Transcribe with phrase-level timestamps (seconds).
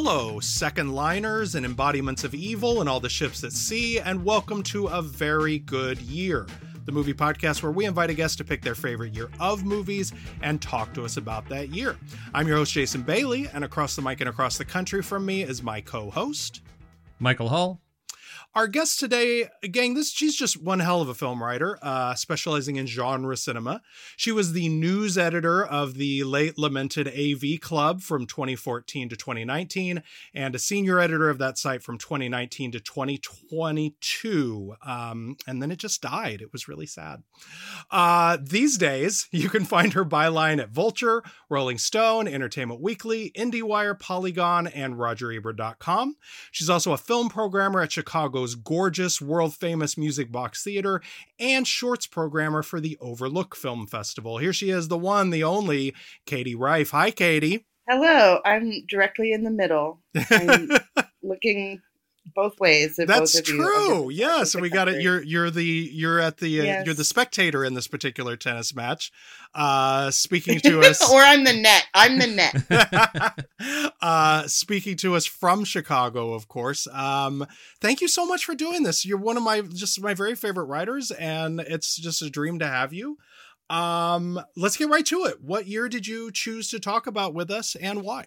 [0.00, 4.62] Hello, second liners and embodiments of evil and all the ships at sea, and welcome
[4.62, 6.46] to a very good year.
[6.84, 10.12] The movie podcast where we invite a guest to pick their favorite year of movies
[10.40, 11.96] and talk to us about that year.
[12.32, 15.42] I'm your host, Jason Bailey, and across the mic and across the country from me
[15.42, 16.62] is my co host,
[17.18, 17.80] Michael Hull.
[18.58, 22.74] Our guest today, gang, this she's just one hell of a film writer, uh, specializing
[22.74, 23.82] in genre cinema.
[24.16, 30.02] She was the news editor of the late lamented AV Club from 2014 to 2019,
[30.34, 34.74] and a senior editor of that site from 2019 to 2022.
[34.84, 36.42] Um, and then it just died.
[36.42, 37.22] It was really sad.
[37.92, 43.96] Uh, these days, you can find her byline at Vulture, Rolling Stone, Entertainment Weekly, IndieWire,
[43.96, 46.16] Polygon, and RogerEbert.com.
[46.50, 51.00] She's also a film programmer at Chicago's gorgeous, world famous Music Box Theater
[51.38, 54.38] and shorts programmer for the Overlook Film Festival.
[54.38, 55.94] Here she is, the one, the only,
[56.26, 56.90] Katie Rife.
[56.90, 57.66] Hi, Katie.
[57.88, 60.02] Hello, I'm directly in the middle.
[60.30, 60.68] I'm
[61.22, 61.80] looking
[62.34, 62.96] both ways.
[62.96, 64.10] That's true.
[64.10, 64.10] You.
[64.10, 65.02] Yeah, so we got it.
[65.02, 66.86] You're you're the you're at the uh, yes.
[66.86, 69.12] you're the spectator in this particular tennis match.
[69.54, 71.86] Uh, speaking to us, or I'm the net.
[71.94, 73.94] I'm the net.
[74.00, 76.86] uh, speaking to us from Chicago, of course.
[76.92, 77.46] Um,
[77.80, 79.04] thank you so much for doing this.
[79.04, 82.66] You're one of my just my very favorite writers, and it's just a dream to
[82.66, 83.18] have you.
[83.70, 85.42] Um, let's get right to it.
[85.42, 88.26] What year did you choose to talk about with us, and why?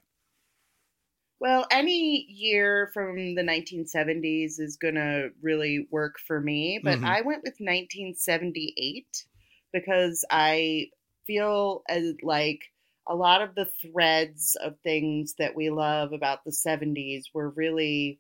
[1.42, 7.06] Well, any year from the 1970s is going to really work for me, but mm-hmm.
[7.06, 9.26] I went with 1978
[9.74, 10.90] because I
[11.26, 12.60] feel as like
[13.10, 18.20] a lot of the threads of things that we love about the 70s were really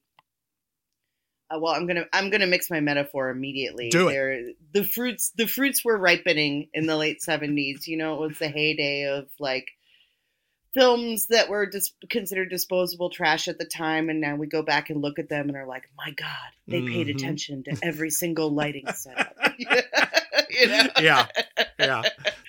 [1.53, 4.13] uh, well i'm gonna i'm gonna mix my metaphor immediately Do it.
[4.13, 4.41] They're,
[4.73, 8.47] the fruits the fruits were ripening in the late 70s you know it was the
[8.47, 9.67] heyday of like
[10.73, 14.89] films that were dis- considered disposable trash at the time and now we go back
[14.89, 16.27] and look at them and are like my god
[16.67, 16.93] they mm-hmm.
[16.93, 20.87] paid attention to every single lighting setup you know?
[21.01, 21.27] yeah
[21.77, 22.01] yeah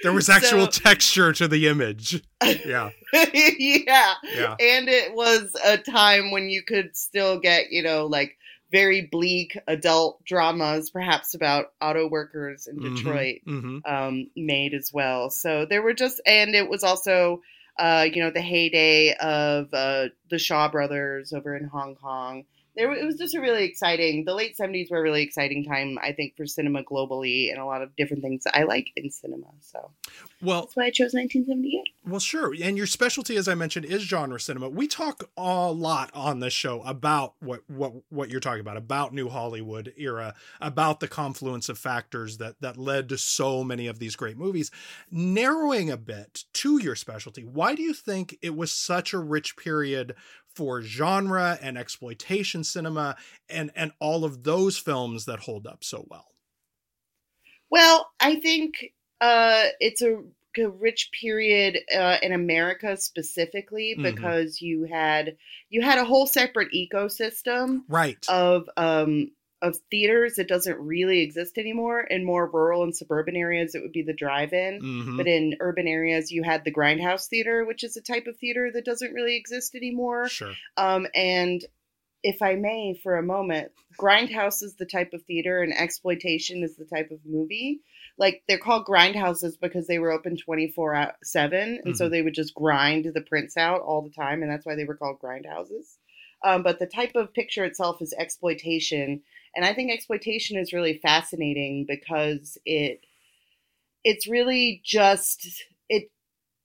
[0.03, 2.23] there was actual so, texture to the image
[2.65, 2.91] yeah
[3.35, 8.37] yeah yeah and it was a time when you could still get you know like
[8.73, 12.95] very bleak adult dramas, perhaps about auto workers in mm-hmm.
[12.95, 13.79] Detroit, mm-hmm.
[13.85, 15.29] Um, made as well.
[15.29, 17.43] So there were just, and it was also
[17.79, 22.45] uh, you know, the heyday of uh, the Shaw brothers over in Hong Kong.
[22.75, 24.25] There, it was just a really exciting.
[24.25, 27.67] The late seventies were a really exciting time, I think, for cinema globally, and a
[27.67, 29.49] lot of different things I like in cinema.
[29.61, 29.91] So,
[30.41, 31.83] well, that's why I chose 1978.
[32.07, 34.71] Well, sure, and your specialty, as I mentioned, is genre cinema.
[34.71, 39.13] We talk a lot on this show about what what what you're talking about, about
[39.13, 43.99] New Hollywood era, about the confluence of factors that that led to so many of
[43.99, 44.71] these great movies.
[45.11, 49.57] Narrowing a bit to your specialty, why do you think it was such a rich
[49.57, 50.15] period
[50.55, 53.17] for genre and exploitation cinema
[53.49, 56.29] and and all of those films that hold up so well
[57.71, 60.17] well i think uh, it's a,
[60.59, 64.15] a, rich period uh, in america specifically mm-hmm.
[64.15, 64.67] because mm-hmm.
[64.67, 65.37] you had
[65.71, 69.31] you had a whole separate ecosystem right of um,
[69.63, 72.01] of theaters that doesn't really exist anymore.
[72.03, 75.17] In more rural and suburban areas, it would be the drive-in, mm-hmm.
[75.17, 78.71] but in urban areas, you had the grindhouse theater, which is a type of theater
[78.75, 80.29] that doesn't really exist anymore.
[80.29, 80.53] Sure.
[80.77, 81.65] Um, and
[82.25, 86.77] if I may, for a moment, grindhouse is the type of theater, and exploitation is
[86.77, 87.81] the type of movie.
[88.19, 91.93] Like they're called grindhouses because they were open twenty four seven, and mm-hmm.
[91.95, 94.85] so they would just grind the prints out all the time, and that's why they
[94.85, 95.97] were called grindhouses.
[96.45, 99.23] Um, but the type of picture itself is exploitation,
[99.55, 103.05] and I think exploitation is really fascinating because it
[104.05, 106.11] it's really just it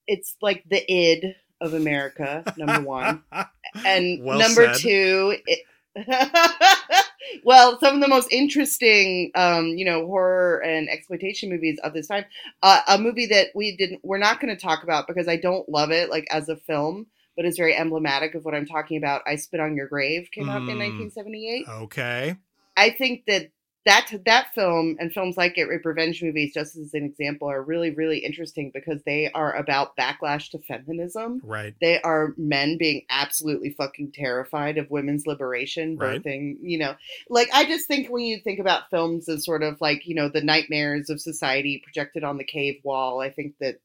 [0.08, 3.24] it's like the id of America, number one.
[3.86, 4.76] and well number said.
[4.78, 5.60] two, it,
[7.44, 12.08] well, some of the most interesting, um, you know, horror and exploitation movies of this
[12.08, 12.26] time.
[12.62, 15.68] Uh, a movie that we didn't, we're not going to talk about because I don't
[15.70, 17.08] love it, like as a film,
[17.38, 19.22] but is very emblematic of what I'm talking about.
[19.26, 21.68] I Spit on Your Grave came out in 1978.
[21.68, 21.82] Mm.
[21.84, 22.36] Okay.
[22.76, 23.52] I think that
[23.88, 27.92] that that film and films like it, revenge movies, just as an example, are really
[27.92, 31.42] really interesting because they are about backlash to feminism.
[31.42, 31.74] Right.
[31.80, 36.22] They are men being absolutely fucking terrified of women's liberation, right.
[36.22, 36.58] birthing.
[36.62, 36.96] You know,
[37.30, 40.28] like I just think when you think about films as sort of like you know
[40.28, 43.80] the nightmares of society projected on the cave wall, I think that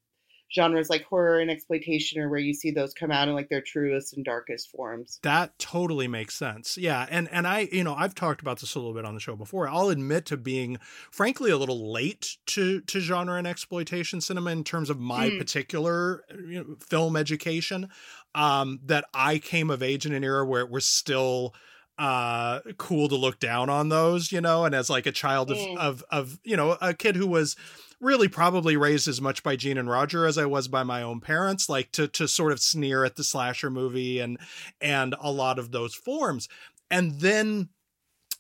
[0.55, 3.61] genres like horror and exploitation are where you see those come out in like their
[3.61, 5.19] truest and darkest forms.
[5.23, 6.77] That totally makes sense.
[6.77, 9.21] Yeah, and and I, you know, I've talked about this a little bit on the
[9.21, 9.69] show before.
[9.69, 10.79] I'll admit to being
[11.11, 15.39] frankly a little late to to genre and exploitation cinema in terms of my mm.
[15.39, 17.89] particular you know, film education.
[18.35, 21.55] Um that I came of age in an era where it was still
[21.99, 25.59] uh cool to look down on those you know and as like a child of
[25.59, 25.77] mm.
[25.77, 27.55] of of you know a kid who was
[28.03, 31.21] really probably raised as much by Gene and Roger as I was by my own
[31.21, 34.39] parents, like to to sort of sneer at the slasher movie and
[34.81, 36.49] and a lot of those forms.
[36.91, 37.71] And then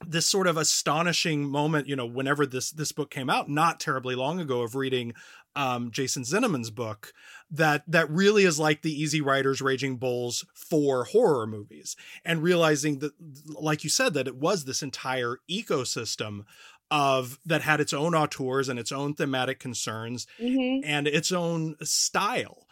[0.06, 4.14] this sort of astonishing moment, you know, whenever this this book came out, not terribly
[4.14, 5.14] long ago, of reading
[5.54, 7.12] um, Jason Zinoman's book,
[7.50, 11.94] that that really is like the Easy Riders Raging Bulls for horror movies,
[12.24, 13.12] and realizing that,
[13.46, 16.44] like you said, that it was this entire ecosystem
[16.92, 20.86] of that had its own auteurs and its own thematic concerns mm-hmm.
[20.86, 22.66] and its own style.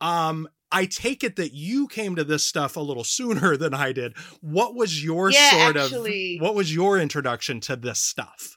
[0.00, 3.92] Um, I take it that you came to this stuff a little sooner than I
[3.92, 4.16] did.
[4.40, 8.56] What was your yeah, sort actually, of what was your introduction to this stuff?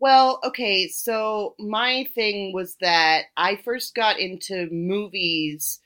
[0.00, 5.80] Well, okay, so my thing was that I first got into movies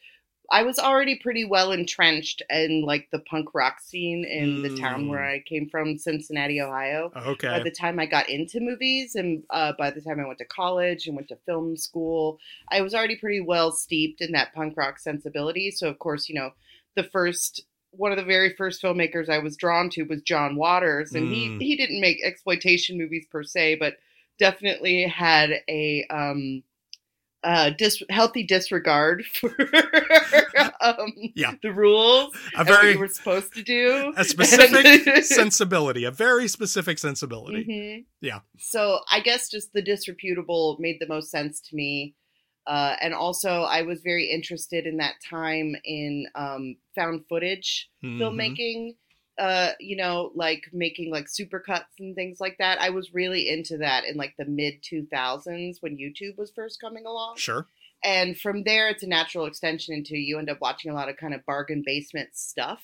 [0.53, 4.63] I was already pretty well entrenched in like the punk rock scene in mm.
[4.63, 5.37] the town where mm.
[5.37, 7.11] I came from, Cincinnati, Ohio.
[7.17, 7.49] Okay.
[7.49, 10.45] By the time I got into movies and uh, by the time I went to
[10.45, 12.39] college and went to film school,
[12.71, 15.71] I was already pretty well steeped in that punk rock sensibility.
[15.71, 16.51] So, of course, you know,
[16.97, 17.63] the first
[17.93, 21.33] one of the very first filmmakers I was drawn to was John Waters, and mm.
[21.33, 23.97] he he didn't make exploitation movies per se, but
[24.39, 26.63] definitely had a um,
[27.45, 29.51] uh, dis- healthy disregard for
[30.81, 31.55] um, yeah.
[31.63, 34.13] the rules a very, you supposed to do.
[34.17, 37.65] A specific sensibility, a very specific sensibility.
[37.65, 38.03] Mm-hmm.
[38.21, 38.41] Yeah.
[38.59, 42.15] So I guess just the disreputable made the most sense to me.
[42.65, 48.23] Uh, and also, I was very interested in that time in um, found footage mm-hmm.
[48.23, 48.95] filmmaking
[49.39, 53.79] uh you know like making like supercuts and things like that i was really into
[53.79, 57.37] that in like the mid 2000s when youtube was first coming along.
[57.37, 57.67] Sure.
[58.05, 61.17] And from there it's a natural extension into you end up watching a lot of
[61.17, 62.83] kind of bargain basement stuff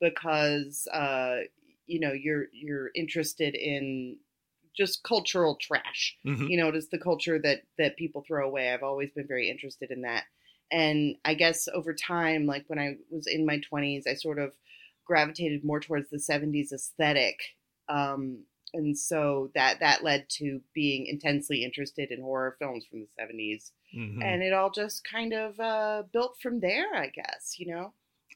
[0.00, 1.36] because uh
[1.86, 4.16] you know you're you're interested in
[4.76, 6.16] just cultural trash.
[6.26, 6.48] Mm-hmm.
[6.48, 8.72] you know just the culture that that people throw away.
[8.72, 10.24] I've always been very interested in that.
[10.72, 14.50] And i guess over time like when i was in my 20s i sort of
[15.06, 17.38] gravitated more towards the 70s aesthetic.
[17.88, 18.44] Um,
[18.74, 23.70] and so that that led to being intensely interested in horror films from the 70s.
[23.96, 24.22] Mm-hmm.
[24.22, 27.94] And it all just kind of uh, built from there, I guess, you know?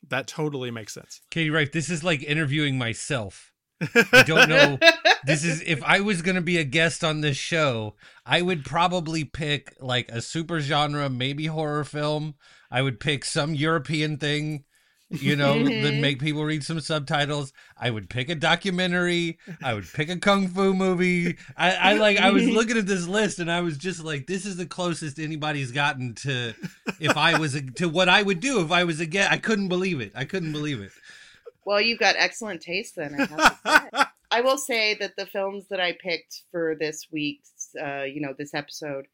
[0.08, 1.20] That totally makes sense.
[1.30, 1.70] Katie, right.
[1.70, 3.52] This is like interviewing myself.
[4.12, 4.78] I don't know.
[5.24, 8.64] this is if I was going to be a guest on this show, I would
[8.64, 12.34] probably pick like a super genre, maybe horror film.
[12.70, 14.64] I would pick some European thing
[15.10, 15.82] you know, mm-hmm.
[15.82, 17.52] that make people read some subtitles.
[17.76, 19.38] I would pick a documentary.
[19.62, 21.36] I would pick a kung fu movie.
[21.56, 22.18] I, I like.
[22.18, 25.18] I was looking at this list and I was just like, this is the closest
[25.18, 26.54] anybody's gotten to
[27.00, 29.32] if I was a, to what I would do if I was a get.
[29.32, 30.12] I couldn't believe it.
[30.14, 30.92] I couldn't believe it.
[31.64, 33.14] Well, you've got excellent taste then.
[33.14, 34.04] I have to say.
[34.32, 38.32] I will say that the films that I picked for this week's, uh, you know,
[38.38, 39.06] this episode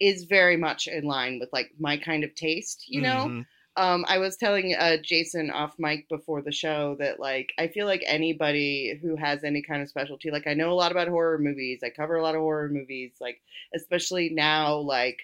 [0.00, 2.84] is very much in line with like my kind of taste.
[2.86, 3.26] You know.
[3.26, 3.40] Mm-hmm
[3.80, 7.86] um, I was telling uh, Jason off mic before the show that like I feel
[7.86, 11.38] like anybody who has any kind of specialty, like I know a lot about horror
[11.38, 13.40] movies, I cover a lot of horror movies, like
[13.74, 15.18] especially now, like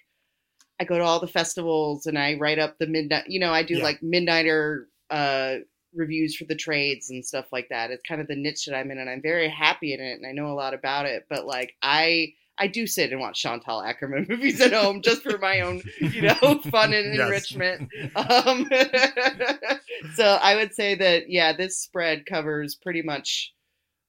[0.81, 3.63] I go to all the festivals and I write up the midnight, you know, I
[3.63, 3.85] do yeah.
[3.85, 5.57] like midnighter uh,
[5.95, 7.91] reviews for the trades and stuff like that.
[7.91, 10.27] It's kind of the niche that I'm in, and I'm very happy in it, and
[10.27, 11.27] I know a lot about it.
[11.29, 15.39] But like I I do sit and watch Chantal Akerman movies at home just for
[15.39, 16.35] my own, you know,
[16.71, 17.27] fun and yes.
[17.27, 17.91] enrichment.
[18.17, 18.69] Um,
[20.15, 23.53] so I would say that yeah, this spread covers pretty much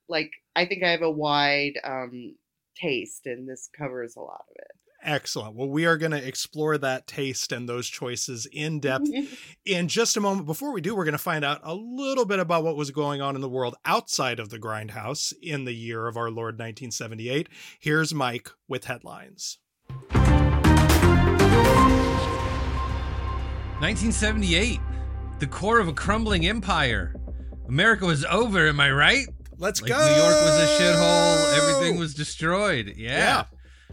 [0.10, 2.36] like I think I have a wide um,
[2.76, 4.72] taste, and this covers a lot of it.
[5.08, 5.56] Excellent.
[5.56, 9.10] Well, we are going to explore that taste and those choices in depth
[9.66, 10.46] in just a moment.
[10.46, 13.22] Before we do, we're going to find out a little bit about what was going
[13.22, 17.48] on in the world outside of the grindhouse in the year of our Lord 1978.
[17.80, 19.60] Here's Mike with headlines.
[23.80, 24.82] 1978,
[25.40, 27.16] the core of a crumbling empire.
[27.70, 29.26] America was over, am I right?
[29.58, 29.98] Let's like go.
[29.98, 31.58] New York was a shithole.
[31.58, 32.94] Everything was destroyed.
[32.98, 33.18] Yeah.
[33.18, 33.44] yeah.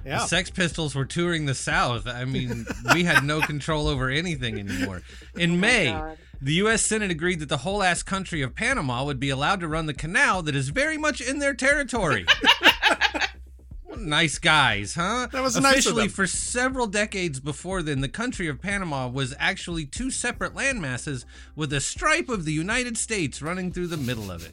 [0.04, 0.18] Yeah.
[0.18, 2.06] The Sex Pistols were touring the South.
[2.06, 5.02] I mean, we had no control over anything anymore.
[5.34, 6.82] In oh May, the U.S.
[6.82, 9.94] Senate agreed that the whole ass country of Panama would be allowed to run the
[9.94, 12.26] canal that is very much in their territory.
[13.96, 15.28] nice guys, huh?
[15.32, 16.10] That was nice Officially, them.
[16.10, 21.24] for several decades before then, the country of Panama was actually two separate landmasses
[21.56, 24.52] with a stripe of the United States running through the middle of it.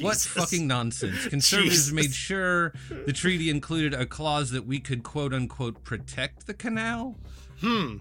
[0.00, 1.26] What fucking nonsense.
[1.26, 1.92] Conservatives Jesus.
[1.92, 2.72] made sure
[3.06, 7.16] the treaty included a clause that we could quote unquote protect the canal.
[7.60, 7.98] Hmm.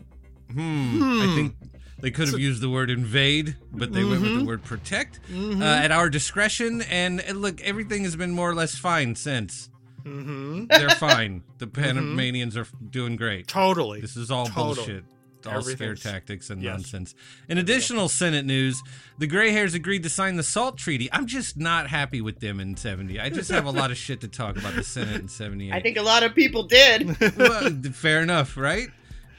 [0.52, 1.22] Hmm.
[1.22, 1.56] I think
[2.00, 4.40] they could have used the word invade, but they went with Mm-hmm.
[4.40, 6.82] the word protect uh, at our discretion.
[6.84, 9.70] And, and look, everything has been more or less fine since.
[10.04, 10.66] Mm-hmm.
[10.68, 11.44] They're fine.
[11.60, 13.48] The Panamanians are doing great.
[13.48, 14.02] Totally.
[14.02, 14.76] This is all Totally.
[14.76, 15.04] bullshit.
[15.48, 16.72] All scare tactics and Yes.
[16.74, 17.16] nonsense.
[17.50, 18.82] In additional Senate news,
[19.18, 21.10] the gray hairs agreed to sign the SALT treaty.
[21.12, 23.20] I'm just not happy with them in 70.
[23.20, 25.72] I just have a lot of shit to talk about the Senate in 78.
[25.74, 27.16] I think a lot of people did.
[27.38, 28.88] Well, fair enough, right?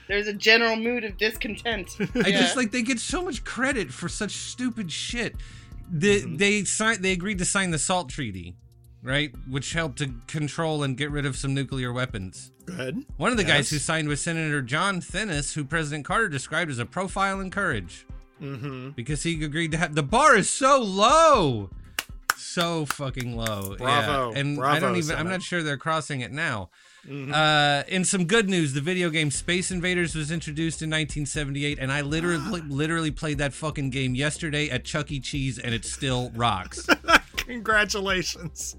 [0.09, 1.97] There's a general mood of discontent.
[2.15, 2.41] I Yeah.
[2.41, 5.35] just like they get so much credit for such stupid shit.
[5.91, 7.03] The, They signed.
[7.05, 8.55] They agreed to sign the SALT treaty,
[9.03, 12.53] right, which helped to control and get rid of some nuclear weapons.
[12.65, 13.05] Good.
[13.17, 16.79] One of the guys who signed was Senator John Finnis, who President Carter described as
[16.79, 18.07] a profile in courage,
[18.41, 18.91] Mm-hmm.
[18.91, 21.71] because he agreed to have the bar is so low,
[22.37, 23.77] so fucking low.
[23.79, 24.33] Bravo.
[24.33, 24.39] Yeah.
[24.41, 25.17] And I don't even.
[25.17, 26.71] I'm not sure they're crossing it now.
[27.09, 27.33] Mhm.
[27.33, 31.93] Uh, in some good news, the video game Space Invaders was introduced in 1978, and
[31.93, 35.21] I literally literally played that fucking game yesterday at Chuck E.
[35.21, 36.87] Cheese, and it still rocks.
[37.53, 38.77] Congratulations.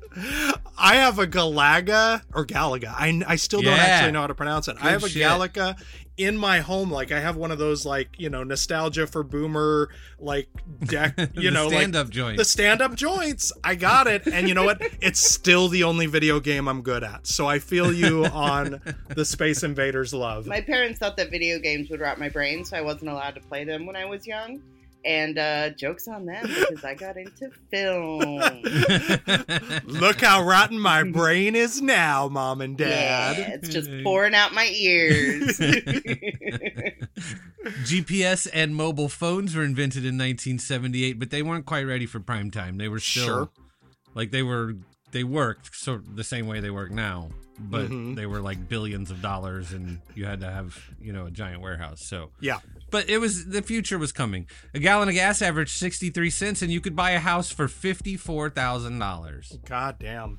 [0.77, 2.93] I have a Galaga or Galaga.
[2.95, 3.81] I, I still don't Yeah.
[3.83, 4.77] actually know how to pronounce it.
[4.81, 5.21] I have a shit.
[5.23, 5.79] Galaga
[6.17, 6.91] in my home.
[6.91, 9.89] Like I have one of those like, you know, nostalgia for boomer
[10.19, 10.47] like
[10.85, 12.37] deck, you The know, like stand-up joint.
[12.37, 13.51] the stand-up joints.
[13.63, 14.25] I got it.
[14.27, 14.81] And you know what?
[15.01, 17.27] It's still the only video game I'm good at.
[17.27, 20.47] So I feel you on the Space Invaders love.
[20.47, 23.41] My parents thought that video games would rot my brain, so I wasn't allowed to
[23.41, 24.61] play them when I was young.
[25.05, 28.39] And uh, jokes on them because I got into film.
[29.85, 33.37] Look how rotten my brain is now, mom and dad.
[33.37, 35.59] Yeah, it's just pouring out my ears.
[37.83, 42.51] GPS and mobile phones were invented in 1978, but they weren't quite ready for prime
[42.51, 42.77] time.
[42.77, 43.49] They were still Sure.
[44.15, 44.75] like they were
[45.11, 47.29] they worked sort of the same way they work now,
[47.59, 48.15] but Mhm.
[48.15, 51.61] they were like billions of dollars and you had to have, you know, a giant
[51.61, 52.01] warehouse.
[52.03, 52.59] So Yeah.
[52.93, 54.45] But it was the future was coming.
[54.75, 59.65] A gallon of gas averaged 63 cents and you could buy a house for $54,000.
[59.67, 60.37] God damn.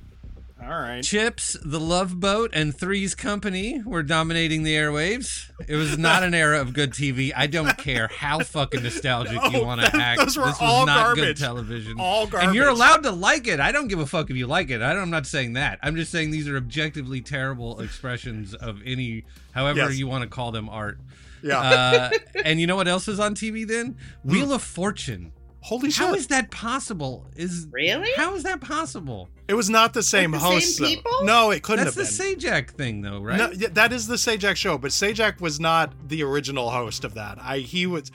[0.62, 1.02] All right.
[1.02, 5.50] Chips, The Love Boat, and Three's Company were dominating the airwaves.
[5.66, 7.32] It was not an era of good TV.
[7.36, 10.20] I don't care how fucking nostalgic you oh, want to act.
[10.20, 11.96] those were this was all not good television.
[11.98, 12.46] All garbage.
[12.46, 13.58] And you're allowed to like it.
[13.58, 14.80] I don't give a fuck if you like it.
[14.80, 15.80] I don't, I'm not saying that.
[15.82, 19.98] I'm just saying these are objectively terrible expressions of any, however Yes.
[19.98, 20.98] you want to call them, art.
[21.44, 21.60] Yeah.
[21.60, 22.10] Uh,
[22.44, 23.96] and you know what else is on TV then?
[24.24, 25.32] Wheel of Fortune.
[25.60, 26.06] Holy shit.
[26.06, 27.26] How is that possible?
[27.36, 28.10] Is Really?
[28.16, 29.28] How is that possible?
[29.46, 30.78] it was not the same Like the same host.
[30.80, 30.86] though.
[30.86, 31.12] people?
[31.24, 32.38] No, it couldn't That's the have been.
[32.38, 33.36] Sajak thing, though, right?
[33.38, 37.14] No, yeah, that is the Sajak show, but Sajak was not the original host of
[37.14, 37.38] that.
[37.40, 38.10] I he was.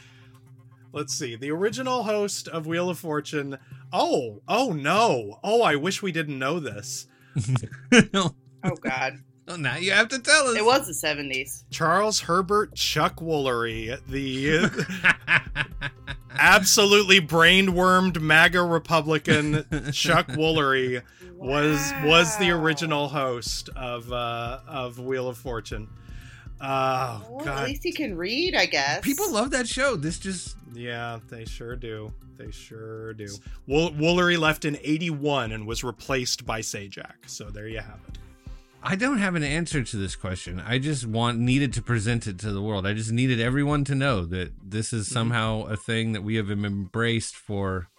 [0.91, 3.59] Let's see, the original host of Wheel of Fortune.
[3.93, 5.39] Oh, oh no!
[5.43, 7.07] Oh, I wish we didn't know this.
[8.13, 8.35] no.
[8.61, 9.19] Oh God,
[9.49, 10.55] Oh, now you have to tell us.
[10.55, 11.65] it was the seventies.
[11.71, 14.61] Charles Herbert Chuck Woolery, the
[16.37, 21.01] absolutely brain-wormed MAGA Republican Chuck Woolery,
[21.33, 25.87] was was the original host of uh, of Wheel of Fortune.
[26.61, 29.01] Oh Well, at least he can read, I guess.
[29.01, 29.95] People love that show.
[29.95, 32.13] This just Yeah, they sure do.
[32.37, 33.27] They sure do.
[33.65, 37.13] Wool- Woolery left in '81 and was replaced by Sajak.
[37.27, 38.18] So there you have it.
[38.81, 40.61] I don't have an answer to this question.
[40.65, 42.87] I just want needed to present it to the world.
[42.87, 46.49] I just needed everyone to know that this is somehow a thing that we have
[46.49, 47.89] embraced for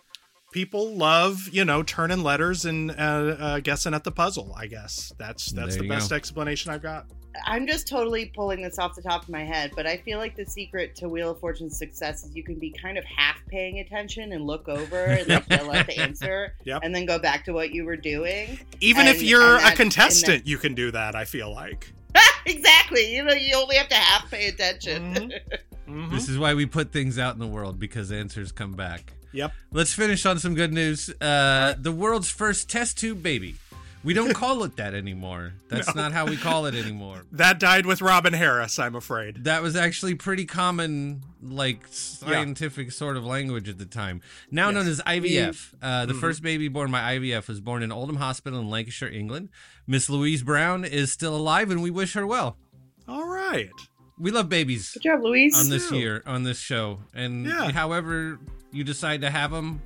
[0.52, 4.52] People love, you know, turning letters and uh, uh, guessing at the puzzle.
[4.56, 6.16] I guess that's that's There the best go.
[6.16, 7.06] explanation I've got.
[7.46, 10.36] I'm just totally pulling this off the top of my head, but I feel like
[10.36, 13.78] the secret to Wheel of Fortune's success is you can be kind of half paying
[13.78, 16.80] attention and look over and like yell out the answer, Yep.
[16.82, 18.58] and then go back to what you were doing.
[18.80, 21.14] Even if you're and a that- contestant, you can do that.
[21.14, 21.92] I feel like.
[22.46, 23.14] exactly.
[23.14, 25.14] You know, you only have to half pay attention.
[25.14, 25.40] Mhm.
[25.88, 26.10] Mhm.
[26.10, 29.12] This is why we put things out in the world because answers come back.
[29.32, 29.52] Yep.
[29.72, 31.08] Let's finish on some good news.
[31.20, 33.54] Uh, the world's first test tube baby.
[34.02, 35.52] We don't call it that anymore.
[35.68, 36.02] That's No.
[36.02, 37.24] not how we call it anymore.
[37.32, 39.44] That died with Robin Harris, I'm afraid.
[39.44, 44.22] That was actually pretty common, like scientific sort of language at the time.
[44.50, 45.74] Now known as IVF.
[45.82, 46.20] Uh, the Mhm.
[46.20, 49.50] first baby born by IVF was born in Oldham Hospital in Lancashire, England.
[49.86, 52.56] Miss Louise Brown is still alive, and we wish her well.
[53.06, 53.70] All right.
[54.18, 55.56] We love babies Good job, Louise.
[55.58, 55.96] on this too.
[55.98, 57.70] year on this show, and Yeah.
[57.72, 58.38] however
[58.70, 59.80] you decide to have them,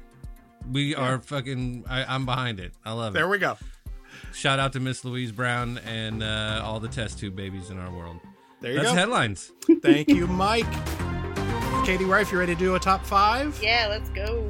[0.70, 1.84] we are fucking.
[1.88, 2.72] I, I'm behind it.
[2.84, 3.18] I love it.
[3.18, 3.56] There we go.
[4.34, 7.90] Shout out to Miss Louise Brown and uh, all the test tube babies in our
[7.90, 8.18] world.
[8.60, 8.96] There you That's go.
[8.96, 9.52] headlines.
[9.82, 10.66] Thank you, Mike.
[11.84, 13.58] Katie Rife, you ready to do a top five?
[13.62, 14.42] Yeah, let's go.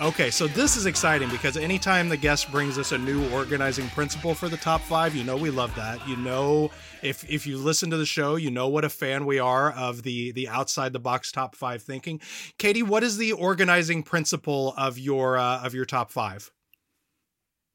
[0.00, 4.32] Okay, so this is exciting because anytime the guest brings us a new organizing principle
[4.32, 6.06] for the top five, you know we love that.
[6.06, 6.70] You know,
[7.02, 10.04] if if you listen to the show, you know what a fan we are of
[10.04, 12.20] the the outside the box top five thinking.
[12.58, 16.52] Katie, what is the organizing principle of your uh, of your top five?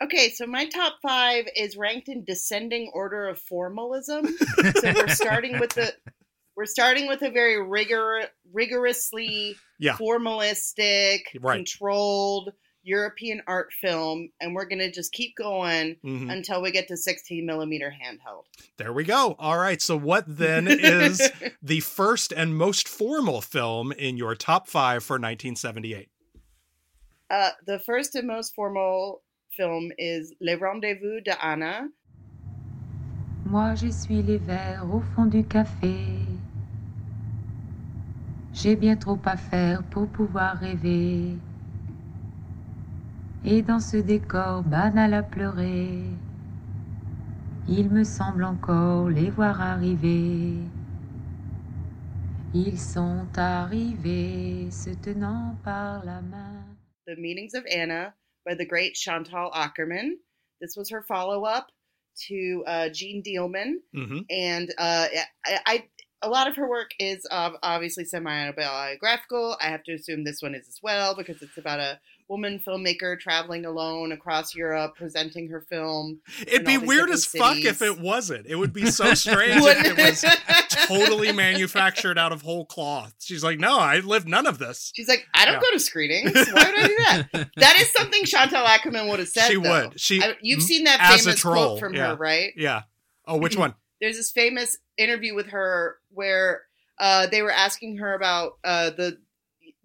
[0.01, 4.27] Okay, so my top five is ranked in descending order of formalism.
[4.77, 5.93] so we're starting with the
[6.55, 9.97] we're starting with a very rigor rigorously Yeah.
[9.97, 11.57] formalistic, Right.
[11.57, 12.51] controlled
[12.85, 16.29] European art film, and we're gonna just keep going Mhm.
[16.31, 18.43] until we get to 16 millimeter handheld.
[18.77, 19.35] There we go.
[19.39, 19.81] All right.
[19.81, 21.31] So, what then is
[21.61, 26.09] the first and most formal film in your top five for 1978?
[27.29, 29.23] uh, the first and most formal
[29.57, 31.87] film is Le Rendezvous de Anna.
[33.45, 35.95] Moi, j'essuie les verres au fond du café.
[38.53, 41.35] J'ai bien trop à faire pour pouvoir rêver.
[43.45, 46.03] Et dans ce décor banal à pleurer,
[47.67, 50.53] il me semble encore les voir arriver.
[52.53, 56.63] Ils sont arrivés se tenant par la main.
[57.07, 58.13] The Meanings of Anna
[58.45, 60.17] by the great Chantal Ackerman.
[60.61, 61.67] This was her follow up
[62.29, 64.19] to uh, Jean Dielman, Mm-hmm.
[64.29, 65.07] and uh,
[65.45, 65.83] I, I
[66.23, 69.57] a lot of her work is uh, obviously semi autobiographical.
[69.61, 71.99] I have to assume this one is as well because it's about a
[72.29, 76.21] woman filmmaker traveling alone across Europe presenting her film.
[76.47, 78.47] It'd be weird as fuck if it wasn't.
[78.47, 80.25] It would be so strange if it was
[80.87, 83.13] totally manufactured out of whole cloth.
[83.19, 84.91] She's like, no, I lived none of this.
[84.95, 85.59] She's like, I don't Yeah.
[85.61, 86.33] go to screenings.
[86.33, 87.49] Why would I do that?
[87.57, 89.47] That is something Chantal Akerman would have said.
[89.47, 89.87] She though.
[89.89, 89.99] would.
[89.99, 92.07] She I- you've seen that famous quote from yeah.
[92.09, 92.53] her, right?
[92.55, 92.83] Yeah.
[93.27, 93.75] Oh, which one?
[94.03, 96.63] There's this famous interview with her where
[96.99, 99.17] uh, they were asking her about uh, the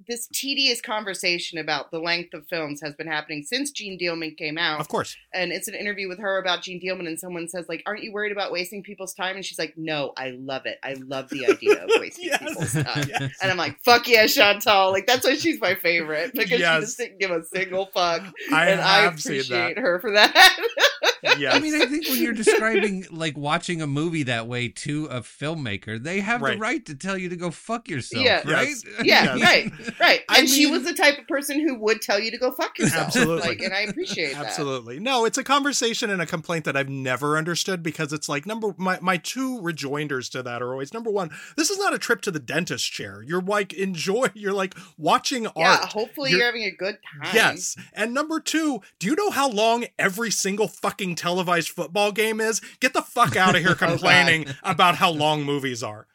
[0.09, 4.57] this tedious conversation about the length of films has been happening since Jeanne Dielman came
[4.57, 5.15] out, Of course.
[5.35, 8.13] and it's an interview with her about Jeanne Dielman, and someone says like, "Aren't you
[8.13, 10.79] worried about wasting people's time?" And she's like, "No, I love it.
[10.83, 12.39] I love the idea of wasting Yes.
[12.39, 13.35] people's time." Yes.
[13.43, 14.91] And I'm like, fuck yeah, Chantal.
[14.93, 16.75] Like, that's why she's my favorite because Yes.
[16.77, 18.23] she just didn't give a single fuck.
[18.53, 20.57] I and I appreciate her for that.
[21.23, 21.55] Yes.
[21.55, 25.21] I mean, I think when you're describing like watching a movie that way to a
[25.21, 26.55] filmmaker, they have Right.
[26.55, 28.43] the right to tell you to go fuck yourself, Yeah.
[28.51, 28.69] right?
[28.69, 28.83] Yes.
[29.05, 29.43] yeah, Yes.
[29.43, 30.21] right, right.
[30.29, 32.79] I And she was the type of person who would tell you to go fuck
[32.79, 33.07] yourself.
[33.09, 33.49] Absolutely.
[33.49, 34.47] Like, and I appreciate that.
[34.47, 34.99] Absolutely.
[35.01, 38.75] No, it's a conversation and a complaint that I've never understood because it's like number
[38.77, 42.21] my my two rejoinders to that are always number one, this is not a trip
[42.23, 43.23] to the dentist chair.
[43.27, 45.57] You're like enjoy you're like watching art.
[45.57, 47.31] Yeah, hopefully You're- you're, having a good time.
[47.35, 47.77] Yes.
[47.93, 52.61] And number two, do you know how long every single fucking televised football game is?
[52.81, 56.07] Get the fuck out of here complaining about how long movies are.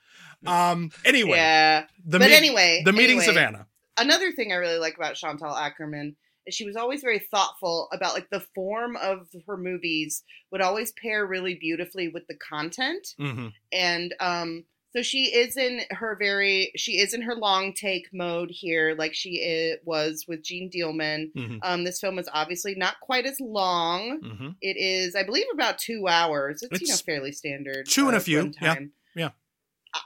[0.45, 1.85] Um anyway, Yeah.
[2.05, 2.81] the but me- anyway.
[2.85, 3.67] the meetings of anyway, Anna.
[3.97, 8.13] Another thing I really like about Chantal Akerman is she was always very thoughtful about
[8.13, 13.07] like the form of her movies would always pair really beautifully with the content.
[13.17, 18.07] hmm and um so she is in her very she is in her long take
[18.13, 21.31] mode here like she i was with Jeanne Dielman.
[21.35, 24.19] hmm Um this film is obviously not quite as long.
[24.21, 26.63] hmm It is I believe about 2 hours.
[26.63, 27.87] It's, you know fairly standard.
[27.87, 28.75] two and a few, yeah,
[29.15, 29.29] yeah.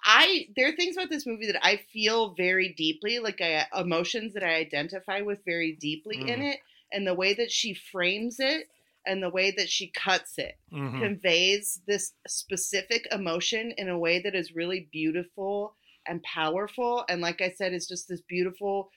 [0.04, 4.34] I there are things about this movie that I feel very deeply, like I, emotions
[4.34, 6.54] that I identify with very deeply in Mhm.
[6.54, 6.60] it,
[6.92, 8.68] and the way that she frames it,
[9.08, 14.22] and the way that she cuts it hmm conveys this specific emotion in a way
[14.22, 15.76] that is really beautiful
[16.08, 17.04] and powerful.
[17.10, 18.90] And like I said, it's just this beautiful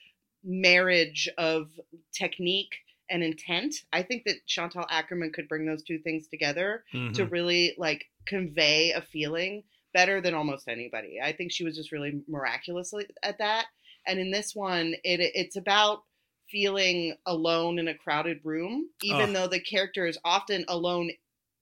[0.43, 1.69] marriage of
[2.13, 2.73] technique
[3.09, 3.75] and intent.
[3.91, 7.13] I think that Chantal Akerman could bring those two things together Mm-hmm.
[7.13, 11.19] to really like convey a feeling better than almost anybody.
[11.21, 13.65] I think she was just really miraculously at that.
[14.07, 16.03] And in this one, it it's about
[16.51, 19.33] feeling alone in a crowded room, even Ugh.
[19.33, 21.11] though the character is often alone.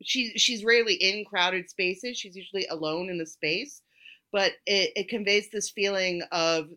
[0.02, 2.18] She she's rarely in crowded spaces.
[2.18, 3.82] She's usually alone in the space,
[4.32, 6.70] but it, it conveys this feeling of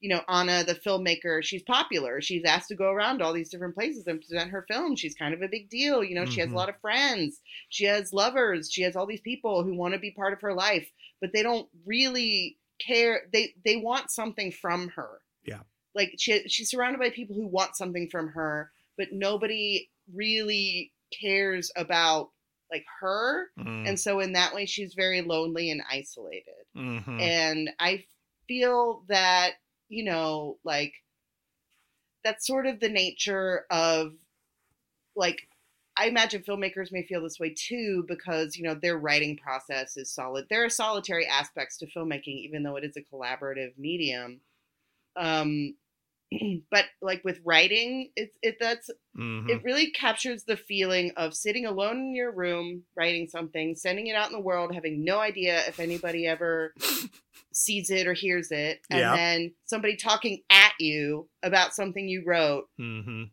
[0.00, 1.42] you know Anna, the filmmaker.
[1.42, 2.20] She's popular.
[2.20, 4.94] She's asked to go around all these different places and present her film.
[4.96, 6.04] She's kind of a big deal.
[6.04, 6.56] You know, she has a Mhm.
[6.56, 7.40] lot of friends.
[7.68, 8.70] She has lovers.
[8.72, 10.88] She has all these people who want to be part of her life,
[11.20, 13.22] but they don't really care.
[13.32, 15.20] They they want something from her.
[15.44, 15.62] Yeah.
[15.98, 21.72] Like she she's surrounded by people who want something from her, but nobody really cares
[21.74, 22.30] about
[22.70, 23.48] like her.
[23.58, 23.88] Mm.
[23.88, 26.54] And so in that way she's very lonely and isolated.
[26.76, 27.20] Mhm.
[27.20, 28.04] And I
[28.46, 29.54] feel that,
[29.88, 30.92] you know, like
[32.22, 34.12] that's sort of the nature of
[35.16, 35.48] like
[35.96, 40.12] I imagine filmmakers may feel this way too because you know their writing process is
[40.12, 40.46] solid.
[40.48, 44.40] There are solitary aspects to filmmaking, even though it is a collaborative medium.
[45.16, 45.74] Um,
[46.70, 49.48] but like with writing, it's it that's Mhm.
[49.50, 54.14] it really captures the feeling of sitting alone in your room, writing something, sending it
[54.14, 56.74] out in the world, having no idea if anybody ever
[57.52, 59.16] sees it or hears it, and Yeah.
[59.16, 63.30] then somebody talking at you about something you wrote Mhm.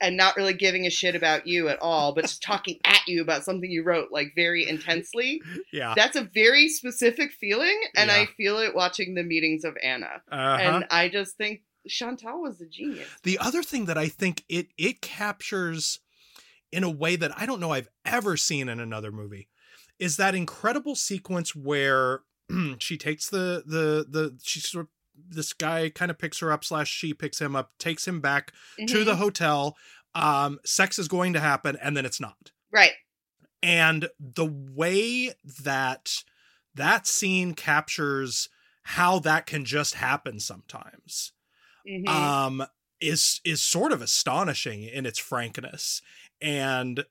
[0.00, 3.22] and not really giving a shit about you at all, but just talking at you
[3.22, 5.40] about something you wrote like very intensely.
[5.72, 5.94] Yeah.
[5.96, 8.16] That's a very specific feeling, and Yeah.
[8.18, 10.22] I feel it watching the meetings of Anna.
[10.30, 10.58] Uh-huh.
[10.60, 13.08] And I just think Chantal was a genius.
[13.22, 16.00] The other thing that I think it it captures
[16.72, 19.48] in a way that I don't know I've ever seen in another movie
[19.98, 22.20] is that incredible sequence where
[22.78, 24.90] she takes the the the she sort of
[25.28, 28.52] this guy kind of picks her up slash she picks him up takes him back
[28.76, 29.04] to Mhm.
[29.04, 29.76] the hotel
[30.16, 32.92] um sex is going to happen and then it's not right.
[33.62, 36.24] and the way that
[36.74, 38.48] that scene captures
[38.82, 41.32] how that can just happen sometimes
[41.86, 42.08] Mhm.
[42.08, 42.64] um
[43.00, 46.00] is is sort of astonishing in its frankness.
[46.40, 47.04] And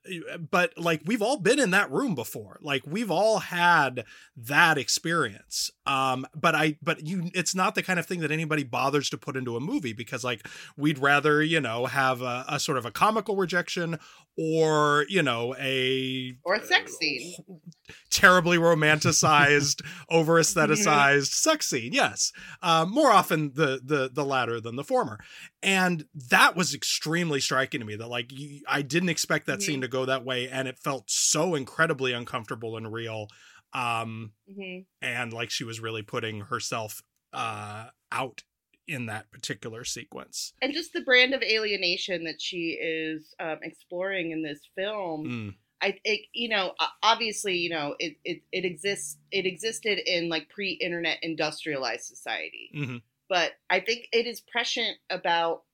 [0.50, 2.58] but like we've all been in that room before.
[2.60, 4.04] Like we've all had
[4.36, 5.70] that experience.
[5.86, 9.18] Um but i but you it's not the kind of thing that anybody bothers to
[9.18, 12.86] put into a movie because like we'd rather you know have a, a sort of
[12.86, 13.98] a comical rejection
[14.36, 17.34] or you know a Or a sex scene.
[18.10, 24.76] terribly romanticized over aestheticized sex scene yes um, more often the the the latter than
[24.76, 25.18] the former
[25.62, 29.78] and that was extremely striking to me that like you, i didn't expect that scene
[29.78, 29.82] Mhm.
[29.82, 33.26] to go that way and it felt so incredibly uncomfortable and real
[33.74, 34.86] um Mhm.
[35.02, 38.42] and like she was really putting herself uh out
[38.86, 44.30] in that particular sequence And just the brand of alienation that she is um, exploring
[44.32, 45.24] in this film.
[45.26, 50.28] Mm, I think you know obviously you know it, it it exists it existed in
[50.30, 53.02] like pre-internet industrialized society mhm.
[53.28, 55.64] but I think it is prescient about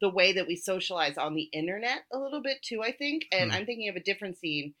[0.00, 3.50] the way that we socialize on the internet a little bit too I think and
[3.50, 3.56] Hmm.
[3.56, 4.74] I'm thinking of a different scene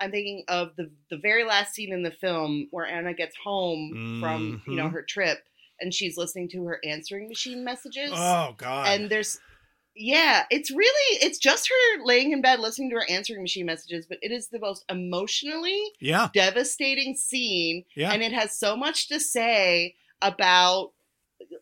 [0.00, 4.18] I'm thinking of the the very last scene in the film where Anna gets home
[4.20, 4.92] from you know Mhm.
[4.92, 5.44] her trip
[5.80, 9.40] and she's listening to her answering machine messages oh god and there's
[9.96, 14.06] yeah it's really it's just her laying in bed listening to her answering machine messages
[14.06, 19.08] but it is the most emotionally yeah devastating scene yeah and it has so much
[19.08, 20.92] to say about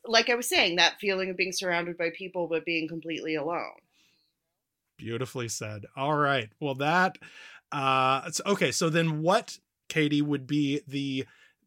[0.06, 3.74] like i was saying that feeling of being surrounded by people but being completely alone
[5.02, 5.86] Beautifully said.
[5.96, 6.50] All right.
[6.60, 7.18] Well, that
[7.72, 8.70] uh it's okay.
[8.70, 11.26] So then what, Katie, would be the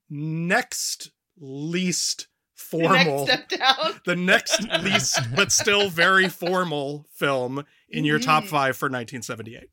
[0.09, 7.63] next least formal the next step down the next least but still very formal film
[7.89, 8.47] in your top Mhm.
[8.47, 9.69] five for 1978.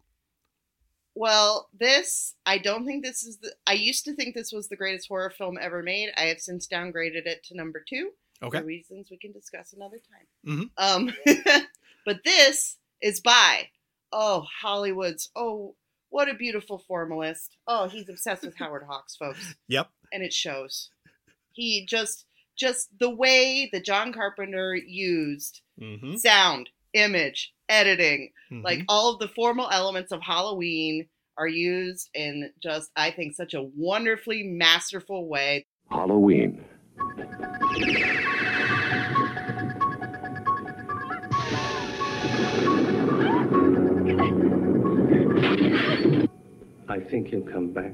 [1.15, 4.77] well this i don't think this is the i used to think this was the
[4.77, 8.11] greatest horror film ever made i have since downgraded it to number two
[8.43, 8.59] Okay.
[8.59, 10.71] for reasons we can discuss another time.
[10.77, 11.13] Mhm.
[11.57, 11.65] Um,
[12.05, 13.69] but this is by
[14.11, 15.77] oh Hollywood's oh
[16.09, 17.57] what a beautiful formalist.
[17.69, 19.89] Oh, he's obsessed with Howard Hawks, folks, Yep.
[20.13, 20.91] and it shows.
[21.53, 26.17] He just just the way that John Carpenter used Mm-hmm.
[26.17, 28.63] sound, image, editing, Mhm.
[28.63, 33.55] like all of the formal elements of Halloween are used in just I think such
[33.55, 35.65] a wonderfully masterful way.
[35.91, 36.63] Halloween.
[46.89, 47.93] I think he'll come back.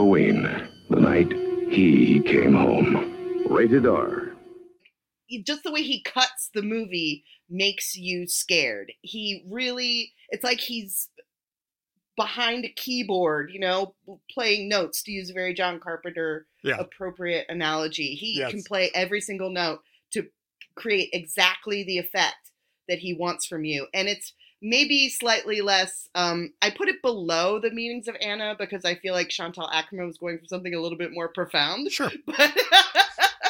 [0.00, 0.66] Halloween.
[0.88, 1.30] The night
[1.70, 3.44] he came home.
[3.50, 4.32] Rated R.
[5.44, 8.92] just the way he cuts the movie makes you scared.
[9.02, 11.10] He really, it's like he's
[12.16, 13.94] behind a keyboard, you know,
[14.30, 16.78] playing notes to use a very John Carpenter Yeah.
[16.78, 18.14] appropriate analogy.
[18.14, 18.52] He Yes.
[18.52, 19.80] can play every single note
[20.12, 20.30] to
[20.76, 22.52] create exactly the effect
[22.88, 23.86] that he wants from you.
[23.92, 28.84] And it's maybe slightly less um I put it below the meetings of Anna because
[28.84, 31.90] I feel like Chantal Akerman was going for something a little bit more profound.
[31.90, 32.10] Sure.
[32.26, 32.56] But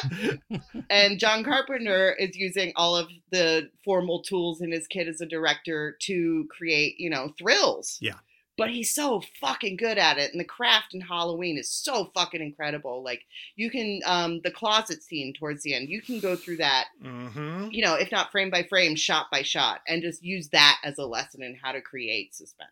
[0.89, 5.25] and John Carpenter is using all of the formal tools in his kit as a
[5.25, 7.97] director to create, you know, thrills.
[8.01, 8.15] Yeah.
[8.61, 12.41] But he's so fucking good at it, and the craft in Halloween is so fucking
[12.41, 13.03] incredible.
[13.03, 13.23] Like
[13.55, 17.67] you can, um, the closet scene towards the end, you can go through that, Mm-hmm.
[17.71, 20.97] you know, if not frame by frame, shot by shot, and just use that as
[20.97, 22.69] a lesson in how to create suspense.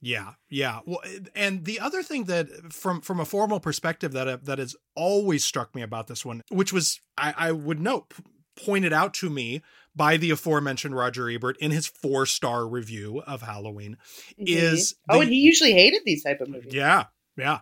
[0.00, 0.80] Yeah, yeah.
[0.84, 1.00] Well,
[1.34, 5.44] and the other thing that, from from a formal perspective, that uh, that has always
[5.44, 8.22] struck me about this one, which was I, I would note p-
[8.66, 9.62] pointed out to me
[9.96, 13.96] by the aforementioned Roger Ebert in his four star review of Halloween,
[14.36, 16.74] is oh, and he usually hated these type of movies.
[16.74, 17.04] yeah,
[17.36, 17.60] yeah.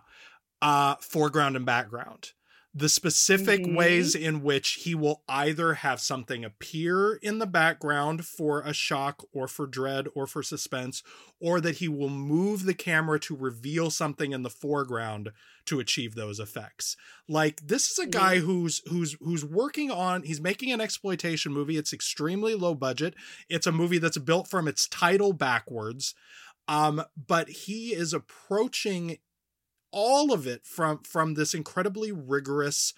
[0.61, 2.31] Uh, foreground and background.
[2.75, 3.75] The specific Mhm.
[3.75, 9.23] ways in which he will either have something appear in the background for a shock
[9.31, 11.03] or for dread or for suspense,
[11.39, 15.31] or that he will move the camera to reveal something in the foreground
[15.65, 16.97] to achieve those effects.
[17.29, 21.77] Like this is a guy who's who's who's working on he's making an exploitation movie.
[21.77, 23.13] It's extremely low budget.
[23.49, 26.15] It's a movie that's built from its title backwards.
[26.67, 29.19] Um, but he is approaching
[29.93, 32.93] all of it from from this incredibly rigorous,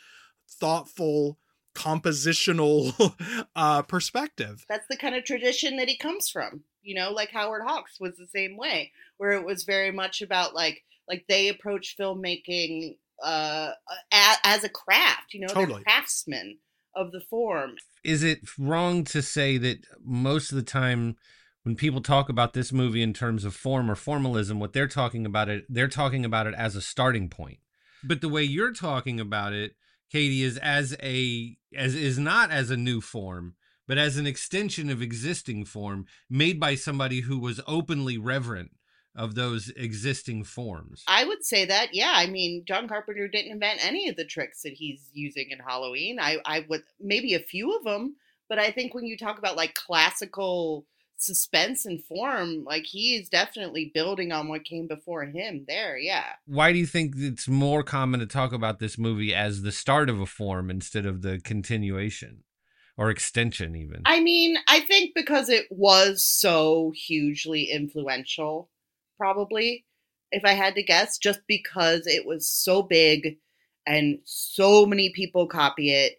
[0.49, 1.38] thoughtful,
[1.75, 3.15] compositional
[3.55, 4.65] uh perspective.
[4.67, 6.63] That's the kind of tradition that he comes from.
[6.81, 10.55] You know, like Howard Hawks was the same way, where it was very much about
[10.55, 13.71] like like they approach filmmaking uh
[14.12, 15.34] a, as a craft.
[15.34, 15.75] You know, Totally.
[15.75, 16.58] they're craftsmen
[16.95, 17.75] of the form.
[18.05, 21.17] is it wrong to say that most of the time
[21.65, 25.25] when people talk about this movie in terms of form or formalism what they're talking
[25.25, 27.58] about it they're talking about it as a starting point
[28.04, 29.75] but the way you're talking about it
[30.12, 33.56] katie is as a as is not as a new form
[33.88, 38.71] but as an extension of existing form made by somebody who was openly reverent
[39.15, 42.12] of those existing forms I would say that, yeah.
[42.13, 46.19] I mean, John Carpenter didn't invent any of the tricks that he's using in Halloween.
[46.19, 48.17] I, I would maybe a few of them,
[48.49, 50.86] but I think when you talk about like classical
[51.17, 55.65] suspense and form, like he is definitely building on what came before him.
[55.67, 56.34] There, yeah.
[56.45, 60.10] why do you think it's more common to talk about this movie as the start
[60.10, 62.43] of a form instead of the continuation
[62.97, 68.69] or extension even I mean, I think because it was so hugely influential,
[69.17, 69.86] probably,
[70.32, 73.38] if I had to guess, just because it was so big
[73.86, 76.13] and so many people copy it.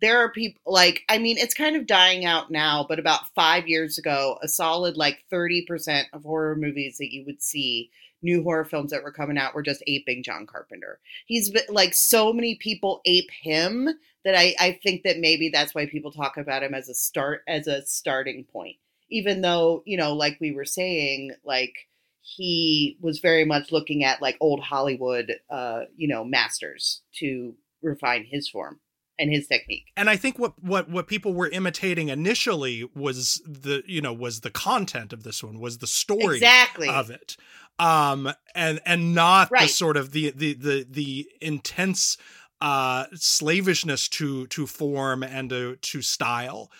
[0.00, 3.66] There are people like, I mean, it's kind of dying out now, but about five
[3.68, 7.90] years ago, a solid like 30% of horror movies that you would see,
[8.22, 10.98] new horror films that were coming out, were just aping John Carpenter.
[11.26, 13.88] He's like, so many people ape him
[14.24, 17.42] that I, I think that maybe that's why people talk about him as a start
[17.46, 18.76] as a starting point
[19.10, 21.74] even though you know like we were saying like
[22.20, 28.24] he was very much looking at like old hollywood uh you know masters to refine
[28.24, 28.80] his form
[29.18, 29.92] and his technique.
[29.96, 34.40] And i think what what what people were imitating initially was the you know was
[34.40, 36.88] the content of this one was the story exactly.
[36.88, 37.36] of it.
[37.78, 42.16] Um and and not the sort of the the the the intense
[42.60, 46.70] uh slavishness to to form and to to style.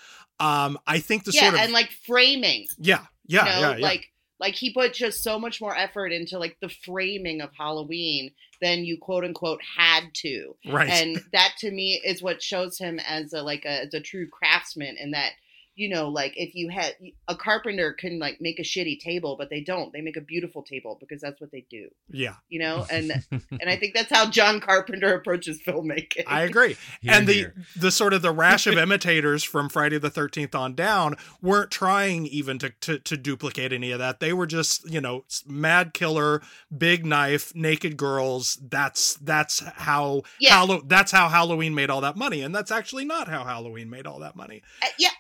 [0.41, 2.67] Um i think the yeah sort of and like framing.
[2.79, 3.83] Yeah yeah you know yeah yeah.
[3.83, 4.07] like
[4.39, 8.85] like he put just so much more effort into like the framing of halloween than
[8.85, 10.57] you quote unquote had to.
[10.67, 10.89] Right.
[10.89, 14.29] And that to me is what shows him as a like a as a true
[14.29, 15.33] craftsman and that
[15.77, 16.97] you know like if you had
[17.29, 19.93] a carpenter can like make a shitty table but they don't.
[19.93, 22.35] They make a beautiful table because that's what they do yeah.
[22.49, 22.87] you know?
[22.97, 26.25] And and i think that's how john carpenter approaches filmmaking.
[26.27, 26.77] I agree.
[27.01, 27.55] Here, and the here.
[27.77, 32.27] the sort of the rash of imitators from Friday the 13th on down weren't trying
[32.27, 34.21] even to, to to duplicate any of that.
[34.21, 36.43] They were just you know mad killer
[36.77, 38.59] big knife naked girls.
[38.63, 40.57] That's that's how Yeah.
[40.57, 42.41] Hallow- that's how Halloween made all that money.
[42.41, 44.63] And that's actually not how Halloween made all that money.
[44.83, 45.11] Uh, yeah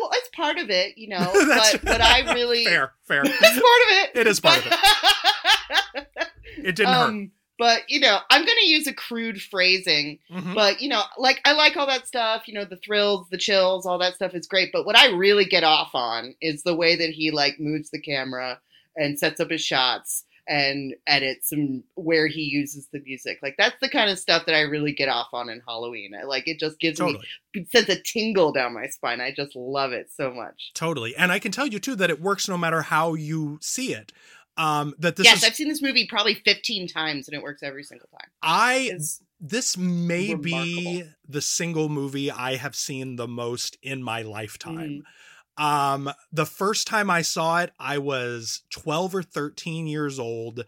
[0.00, 3.52] well it's part of it you know but but i really fair fair it's part
[3.54, 6.06] of it It is part of it
[6.58, 10.54] it didn't hurt um but you know i'm gonna use a crude phrasing Mhm.
[10.54, 12.46] But you know, like I like all that stuff.
[12.48, 14.70] You know, the thrills, the chills, all that stuff is great.
[14.72, 18.00] But what I really get off on is the way that he like moves the
[18.00, 18.60] camera
[18.96, 23.38] and sets up his shots and edits and where he uses the music.
[23.42, 26.12] Like that's the kind of stuff that I really get off on in Halloween.
[26.14, 27.18] I like it just gives totally
[27.54, 29.20] me it sends a tingle down my spine.
[29.20, 30.70] I just love it so much.
[30.74, 33.92] totally and I can tell you too that it works no matter how you see
[33.92, 34.12] it
[34.56, 37.62] um that this yes, is I've seen this movie probably 15 times and it works
[37.62, 38.28] every single time.
[38.42, 44.22] I It's this may be the single movie I have seen the most in my
[44.22, 44.76] lifetime.
[44.76, 45.00] Mm-hmm.
[45.58, 50.64] Um, the first time I saw it, I was 12 or 13 years old.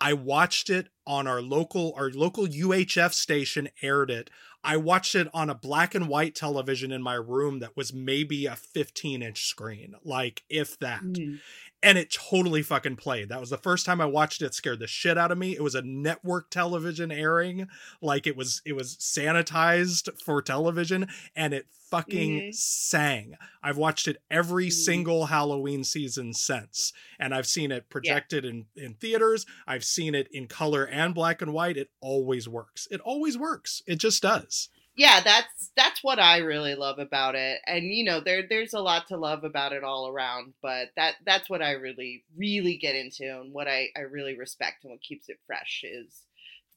[0.00, 4.30] I watched it on our local our local UHF station aired it.
[4.64, 8.46] I watched it on a black and white television in my room that was maybe
[8.46, 11.42] a 15 inch screen, like if that Mhm.
[11.84, 13.28] And it totally fucking played.
[13.28, 14.46] That was the first time I watched it.
[14.46, 14.54] it.
[14.54, 15.54] Scared the shit out of me.
[15.54, 17.68] It was a network television airing,
[18.02, 22.54] like it was it was sanitized for television, and it fucking Mhm.
[22.54, 23.36] sang.
[23.62, 24.72] I've watched it every Mhm.
[24.72, 29.46] single Halloween season since, and I've seen it projected in in theaters.
[29.66, 31.76] I've seen it in color and black and white.
[31.76, 32.88] It always works.
[32.90, 33.82] It always works.
[33.86, 34.68] It just does.
[34.96, 38.80] Yeah that's that's what i really love about it and you know there there's a
[38.80, 42.94] lot to love about it all around but that that's what i really really get
[42.94, 46.22] into and what i i really respect and what keeps it fresh is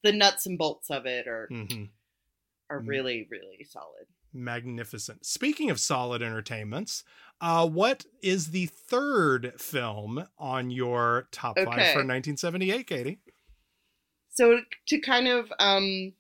[0.04, 1.84] the nuts and bolts of it are hmm
[2.70, 2.88] are Mm.
[2.88, 5.26] really really solid Magnificent.
[5.26, 7.04] Speaking of solid entertainments,
[7.42, 11.94] uh, what is the third film on your top five Okay.
[11.94, 13.20] for 1978, Katie?
[14.30, 16.14] so to kind of um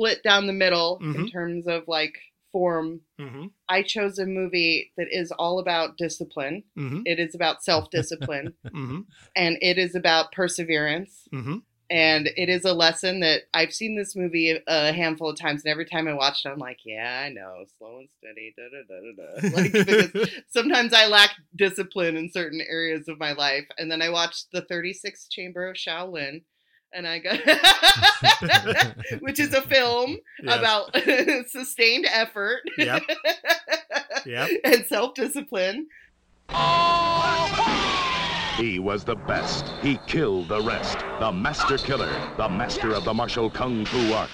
[0.00, 1.32] split down the middle in Mhm.
[1.32, 2.16] terms of like
[2.52, 3.46] form Mm-hmm.
[3.68, 7.02] i chose a movie that is all about discipline Mm-hmm.
[7.04, 9.00] it is about self-discipline Mm-hmm.
[9.36, 11.58] and it is about perseverance Mm-hmm.
[11.90, 15.70] and it is a lesson that I've seen this movie a handful of times, and
[15.72, 18.82] every time I watch it, I'm like, yeah, I know, slow and steady, da da
[18.88, 19.48] da da.
[20.22, 24.46] Like sometimes I lack discipline in certain areas of my life, and then I watched
[24.52, 26.42] the 36th Chamber of Shaolin,
[26.92, 27.38] and I got,
[29.20, 30.58] which is a film Yes.
[30.58, 30.96] about
[31.50, 33.02] sustained effort Yep.
[34.26, 34.50] Yep.
[34.64, 35.86] and self discipline.
[38.56, 39.64] He was the best.
[39.82, 40.98] He killed the rest.
[41.18, 44.28] The master killer, the master of the martial kung fu art.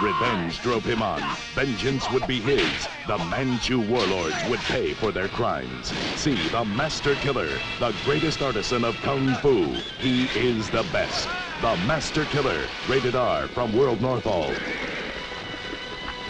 [0.00, 1.20] Revenge drove him on.
[1.54, 2.86] Vengeance would be his.
[3.08, 5.92] The Manchu warlords would pay for their crimes.
[6.16, 7.48] See the master killer,
[7.80, 9.56] the greatest artisan of kung fu.
[10.00, 11.28] He is the best.
[11.62, 14.54] The Master Killer, rated R from World Northal.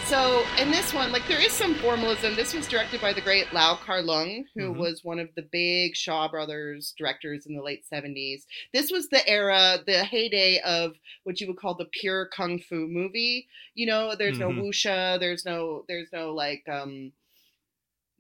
[0.09, 2.37] So in this one, like there is some formalism.
[2.37, 4.77] This was directed by the great Lau Kar Lung, who Mhm.
[4.77, 8.47] was one of the big Shaw Brothers directors in the late seventies.
[8.73, 12.87] This was the era, the heyday of what you would call the pure kung fu
[12.87, 13.49] movie.
[13.75, 14.41] You know, there's Mhm.
[14.41, 17.13] no wuxia, there's no, there's no like, um,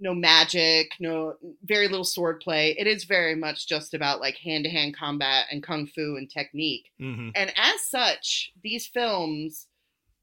[0.01, 2.75] no magic, no very little swordplay.
[2.77, 6.29] It is very much just about like hand to hand combat and kung fu and
[6.29, 6.90] technique.
[7.01, 7.31] Mm-hmm.
[7.37, 9.68] And as such, these films,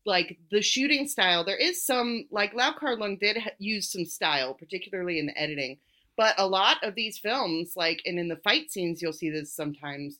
[0.06, 4.06] like the shooting style, there is some, like Lau Kar Lung did ha- use some
[4.06, 5.78] style, particularly in the editing.
[6.18, 9.52] But a lot of these films, like, and in the fight scenes, you'll see this
[9.56, 10.20] sometimes,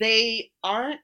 [0.00, 1.00] they aren't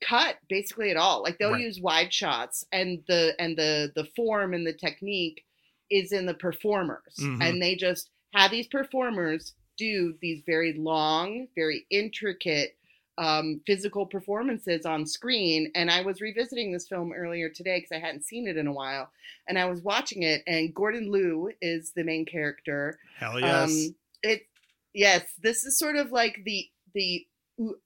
[0.00, 1.22] cut basically at all.
[1.22, 1.60] Like they'll Right.
[1.64, 5.44] use wide shots and the and the the form and the technique
[5.90, 7.16] is in the performers.
[7.20, 7.42] Mhm.
[7.42, 12.77] And they just have these performers do these very long, very intricate
[13.18, 15.70] um, physical performances on screen.
[15.74, 18.72] And I was revisiting this film earlier today because I hadn't seen it in a
[18.72, 19.10] while.
[19.48, 22.98] And I was watching it, and Gordon Liu is the main character.
[23.18, 23.70] Hell yes.
[23.70, 24.42] Um, it
[24.94, 27.26] yes, this is sort of like the the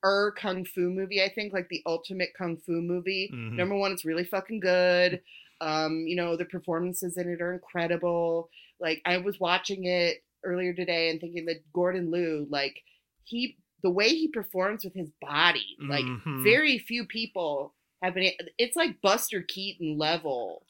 [0.04, 1.22] er kung fu movie.
[1.22, 3.30] I think like the ultimate kung fu movie.
[3.32, 3.52] Mhm.
[3.52, 5.22] Number one, it's really fucking good.
[5.60, 8.50] Um, you know the performances in it are incredible.
[8.80, 12.82] Like I was watching it earlier today and thinking that Gordon Liu, like
[13.24, 16.44] he, the way he performs with his body, like Mhm.
[16.44, 18.32] very few people have been.
[18.58, 20.66] It's like Buster Keaton level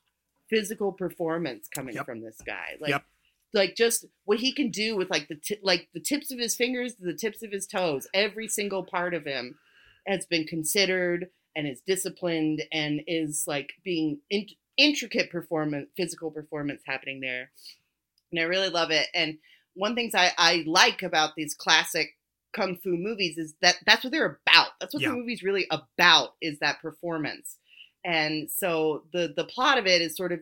[0.49, 2.05] physical performance coming Yep.
[2.07, 2.77] from this guy.
[2.81, 3.07] Like Yep.
[3.55, 6.55] like just what he can do with like the ti like the tips of his
[6.57, 9.59] fingers to the tips of his toes every single part of him
[10.07, 14.47] has been considered and is disciplined and is like being in,
[14.79, 17.51] intricate performance physical performance happening there
[18.31, 19.39] and i really love it and
[19.75, 22.17] one things i i like about these classic
[22.53, 24.69] kung fu movies is that that's what they're about.
[24.81, 25.11] That's what Yeah.
[25.11, 27.59] the movie's really about is that performance.
[28.05, 30.41] And so the the plot of it is sort of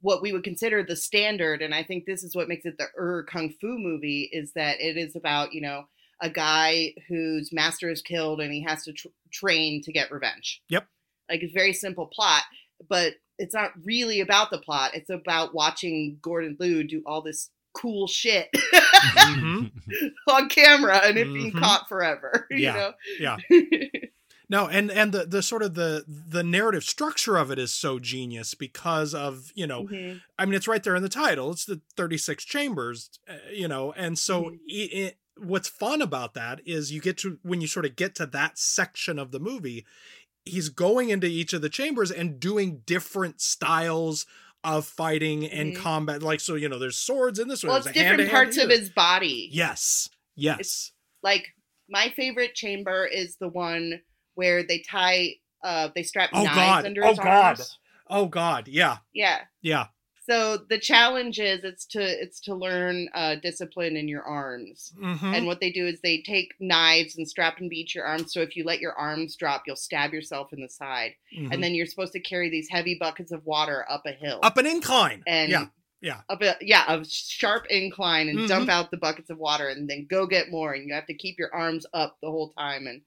[0.00, 1.60] what we would consider the standard.
[1.62, 4.80] And i think this is what makes it the ur kung fu movie is that
[4.80, 5.84] it is about you know
[6.20, 10.62] a guy whose master is killed and he has to tr- train to get revenge.
[10.68, 10.86] Yep.
[11.30, 12.42] like it's a very simple plot
[12.88, 14.94] but it's not really about the plot.
[14.94, 19.70] It's about watching gordon liu do all this cool shit Mhm.
[20.28, 21.60] on camera and it being Mhm.
[21.60, 22.92] caught forever Yeah.
[23.08, 23.36] you Yeah.
[23.50, 23.60] know
[24.50, 27.98] No, and and the the sort of the the narrative structure of it is so
[27.98, 30.22] genius because of you know Mhm.
[30.38, 31.50] I mean, it's right there in the title.
[31.52, 34.58] It's the 36 chambers, uh, you know, and so Mhm.
[34.66, 38.14] it, it, what's fun about that is you get to when you sort of get
[38.14, 39.84] to that section of the movie,
[40.46, 44.24] he's going into each of the chambers and doing different styles
[44.64, 45.76] of fighting and Mhm.
[45.76, 46.22] combat.
[46.22, 47.68] Like so, you know, there's swords in this one.
[47.68, 50.92] well it's there's a hand-to-hand different parts of his body Yes, yes,
[51.22, 51.46] like
[51.88, 54.00] my favorite chamber is the one
[54.34, 55.34] where they tie
[55.64, 56.84] uh they strap Oh, knives God.
[56.86, 57.58] under Oh, his God.
[58.10, 59.40] oh God, yeah, Yeah.
[59.62, 59.86] yeah,
[60.28, 64.92] So the challenge is it's to it's to learn uh, discipline in your arms.
[65.00, 65.34] Mhm.
[65.36, 68.32] And what they do is they take knives and strap and beat your arms.
[68.32, 71.14] So if you let your arms drop, you'll stab yourself in the side.
[71.34, 71.52] Mhm.
[71.52, 74.40] And then you're supposed to carry these heavy buckets of water up a hill.
[74.42, 75.22] up an incline.
[75.26, 75.66] and yeah,
[76.02, 76.20] yeah.
[76.28, 78.48] up a yeah a sharp incline and Mhm.
[78.48, 81.14] dump out the buckets of water and then go get more and you have to
[81.14, 83.00] keep your arms up the whole time and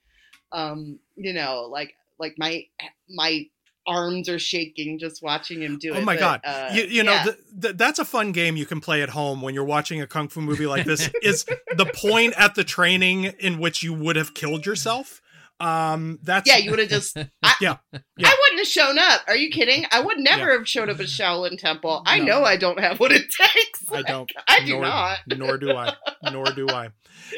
[0.51, 2.65] um you know like like my
[3.09, 3.47] my
[3.87, 6.41] arms are shaking just watching him do it Oh my but, god!
[6.43, 7.23] uh, you you know yeah.
[7.23, 10.07] th- th- that's a fun game you can play at home when you're watching a
[10.07, 11.09] kung fu movie like this.
[11.23, 11.45] is
[11.77, 15.21] the point at the training in which you would have killed yourself?
[15.59, 18.27] Um, that's yeah you would have just I, Yeah, yeah.
[18.27, 21.05] I wouldn't have shown up are you kidding I would never have showed up at
[21.05, 22.25] Shaolin Temple I No.
[22.25, 24.31] know I don't have what it takes I don't.
[24.47, 25.93] I do nor, not Nor do I.
[26.31, 26.89] Nor do I.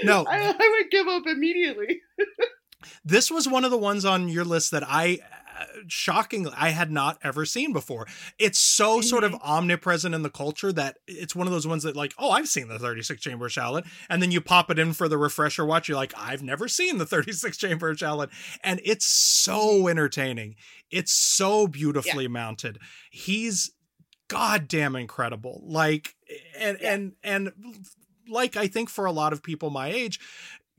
[0.06, 2.02] No, I, I would give up immediately
[3.06, 5.20] this was one of the ones on your list that I
[5.88, 8.08] shockingly I had not ever seen before.
[8.38, 11.96] It's so sort of omnipresent in the culture that it's one of those ones that
[11.96, 15.08] like, oh, I've seen the 36 Chamber Shaolin, and then you pop it in for
[15.08, 15.88] the refresher watch.
[15.88, 18.30] You're like, I've never seen the 36 Chamber Shaolin,
[18.64, 20.56] and it's so entertaining.
[20.92, 22.80] It's so beautifully mounted.
[23.12, 23.72] He's
[24.28, 25.62] goddamn incredible.
[25.66, 26.16] Like,
[26.58, 26.94] and Yeah.
[26.94, 27.52] and and
[28.28, 30.20] like I think for a lot of people my age,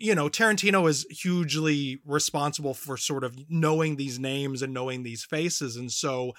[0.05, 5.25] you know, Tarantino is hugely responsible for sort of knowing these names and knowing these
[5.25, 6.35] faces, and so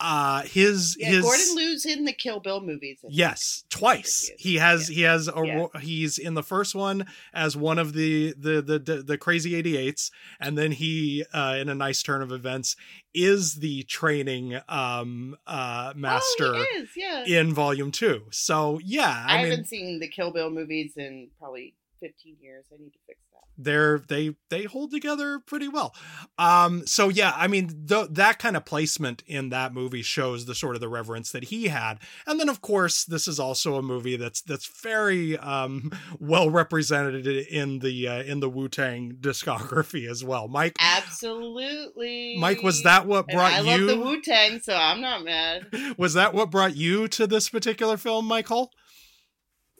[0.00, 4.30] uh his yeah his Gordon Liu's in the Kill Bill movies yes twice.
[4.38, 5.66] He has he has a Yeah.
[5.80, 10.10] he's in the first one as one of the the the the, the crazy 88s
[10.40, 12.76] and then he uh in a nice turn of events
[13.12, 17.24] is the training um uh master oh, is yeah.
[17.26, 21.28] in volume 2 so yeah I, i, mean haven't seen the Kill Bill movies in
[21.38, 22.64] probably 15 years.
[22.72, 23.40] I need to fix that.
[23.58, 25.94] they're they they hold together pretty well
[26.38, 30.54] um so yeah i mean th- that kind of placement in that movie shows the
[30.54, 33.82] sort of the reverence that he had and then of course this is also a
[33.82, 40.24] movie that's that's very um well represented in the uh, in the wu-tang discography as
[40.24, 42.36] well mike Absolutely.
[42.38, 45.24] mike was that what brought And brought I love the Wu Tang, so I'm not
[45.24, 45.66] mad.
[45.98, 48.70] was that what brought you to this particular film michael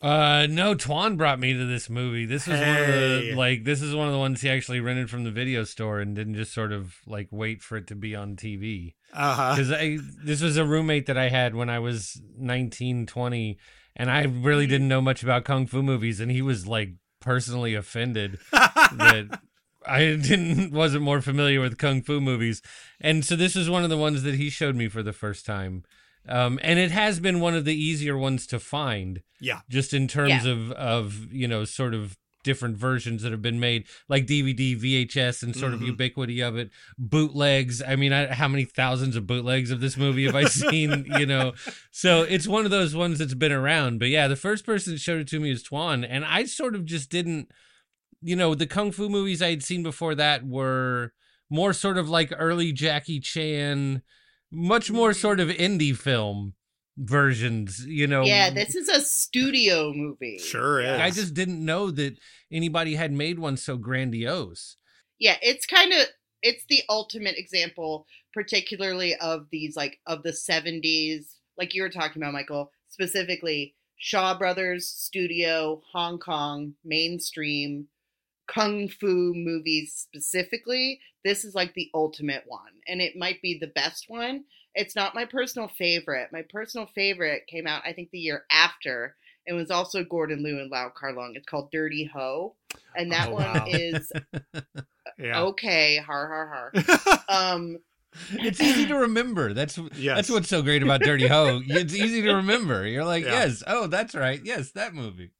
[0.02, 2.24] Uh, no, Twan brought me to this movie.
[2.24, 5.10] This was one of the like this is one of the ones he actually rented
[5.10, 8.14] from the video store and didn't just sort of like wait for it to be
[8.16, 8.94] on TV.
[9.12, 13.58] uh-huh Because I this was a roommate that I had when I was 19, 20,
[13.96, 17.74] and I really didn't know much about kung fu movies, and he was like personally
[17.74, 19.38] offended that
[19.86, 22.62] I didn't wasn't more familiar with kung fu movies,
[23.02, 25.44] and so this is one of the ones that he showed me for the first
[25.44, 25.84] time,
[26.28, 29.60] um, and it has been one of the easier ones to find, yeah.
[29.68, 33.84] just in terms of of you know sort of different versions that have been made
[34.08, 35.86] like dvd vhs and sort of Mhm.
[35.88, 36.70] ubiquity of it.
[36.98, 37.82] Bootlegs.
[37.86, 41.26] I mean I, how many thousands of bootlegs of this movie have i seen you
[41.26, 41.52] know?
[41.90, 43.98] So it's one of those ones that's been around.
[43.98, 46.74] But yeah the first person that showed it to me is Tuan, and i sort
[46.74, 47.50] of just didn't
[48.22, 51.12] you know the kung fu movies i had seen before that were
[51.50, 54.00] more sort of like early jackie chan
[54.52, 56.54] much more sort of indie film
[56.96, 60.38] versions you know Yeah, this is a studio movie.
[60.38, 61.00] Sure is.
[61.00, 62.18] I just didn't know that
[62.52, 64.76] anybody had made one so grandiose.
[65.18, 66.06] Yeah, it's kind of
[66.42, 71.26] it's the ultimate example, particularly of these like of the '70s,
[71.58, 77.86] like you were talking about, Michael, specifically Shaw Brothers Studio, Hong Kong, mainstream
[78.52, 81.00] kung fu movies specifically.
[81.24, 84.44] This is like the ultimate one, and it might be the best one.
[84.74, 86.28] It's not my personal favorite.
[86.32, 89.16] My personal favorite came out, I think, the year after.
[89.46, 91.32] It was also Gordon Liu and Lau Kar-Lung.
[91.34, 92.54] It's called Dirty Ho,
[92.96, 93.64] and that Oh, one wow.
[93.68, 94.10] is
[95.18, 95.96] yeah okay.
[95.98, 97.24] Har har har.
[97.28, 97.78] Um,
[98.32, 99.52] It's easy to remember.
[99.54, 100.16] That's Yes.
[100.16, 101.60] that's what's so great about Dirty Ho.
[101.66, 102.86] It's easy to remember.
[102.86, 103.44] You're like, Yeah.
[103.44, 105.30] yes, oh, that's right, yes, that movie.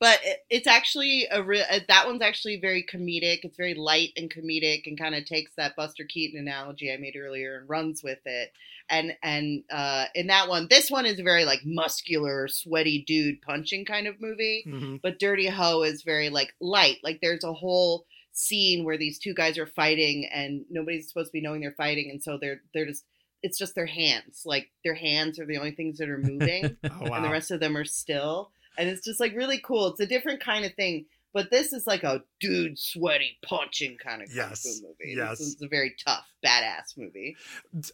[0.00, 1.64] But it, it's actually a real.
[1.70, 3.40] uh, That one's actually very comedic.
[3.42, 7.16] It's very light and comedic, and kind of takes that Buster Keaton analogy I made
[7.16, 8.52] earlier and runs with it.
[8.90, 13.40] And and uh, in that one, this one is a very like muscular, sweaty dude
[13.42, 14.64] punching kind of movie.
[14.66, 15.00] Mhm.
[15.02, 16.98] but Dirty Ho is very like light.
[17.02, 21.32] Like there's a whole scene where these two guys are fighting and nobody's supposed to
[21.32, 23.04] be knowing they're fighting and so they're they're just
[23.44, 24.42] it's just their hands.
[24.44, 27.50] Like their hands are the only things that are moving oh wow and the rest
[27.52, 28.50] of them are still.
[28.78, 29.88] And it's just like really cool.
[29.88, 31.06] It's a different kind of thing.
[31.32, 35.16] But this is like a dude sweaty punching kind of kung Yes, fu movie.
[35.16, 35.38] yes.
[35.38, 37.36] This is a very tough, badass movie.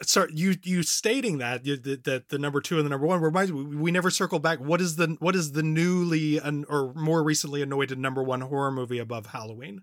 [0.02, 3.76] so you you stating that that the number two and the number one reminds me
[3.76, 4.58] we never circle back.
[4.60, 8.70] What is the what is the newly an, or more recently anointed number one horror
[8.70, 9.82] movie above Halloween?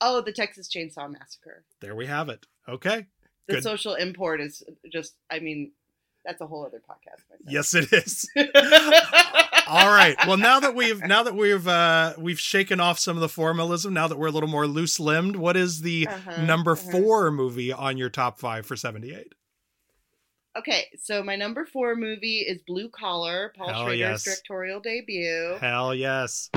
[0.00, 1.62] Oh, the Texas Chainsaw Massacre.
[1.80, 2.46] There we have it.
[2.68, 3.06] Okay,
[3.46, 3.62] The Good.
[3.62, 5.70] social import is just I mean
[6.24, 7.22] That's a whole other podcast.
[7.30, 7.42] my friend.
[7.46, 8.28] Yes, it is.
[9.70, 10.16] All right.
[10.26, 13.94] Well, now that we've now that we've uh we've shaken off some of the formalism,
[13.94, 16.90] now that we're a little more loose limbed, what is the Uh-huh, number uh-huh.
[16.90, 19.32] four movie on your top five for seventy eight?
[20.58, 24.24] Okay, so my number four movie is Blue Collar, Paul Hell Schrader's yes.
[24.24, 25.56] directorial debut.
[25.60, 26.50] Hell yes.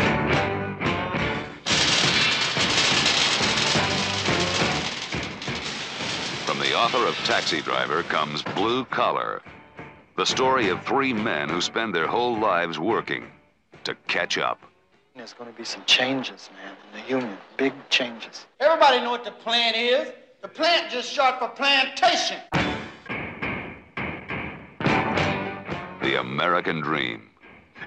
[6.45, 9.41] From the author of Taxi Driver comes Blue Collar,
[10.15, 13.25] the story of three men who spend their whole lives working
[13.83, 14.61] to catch up.
[15.15, 17.37] There's going to be some changes, man, in the union.
[17.57, 18.45] Big changes.
[18.59, 20.11] Everybody know what the plant is.
[20.41, 22.37] The plant just short for plantation.
[26.01, 27.29] The American dream.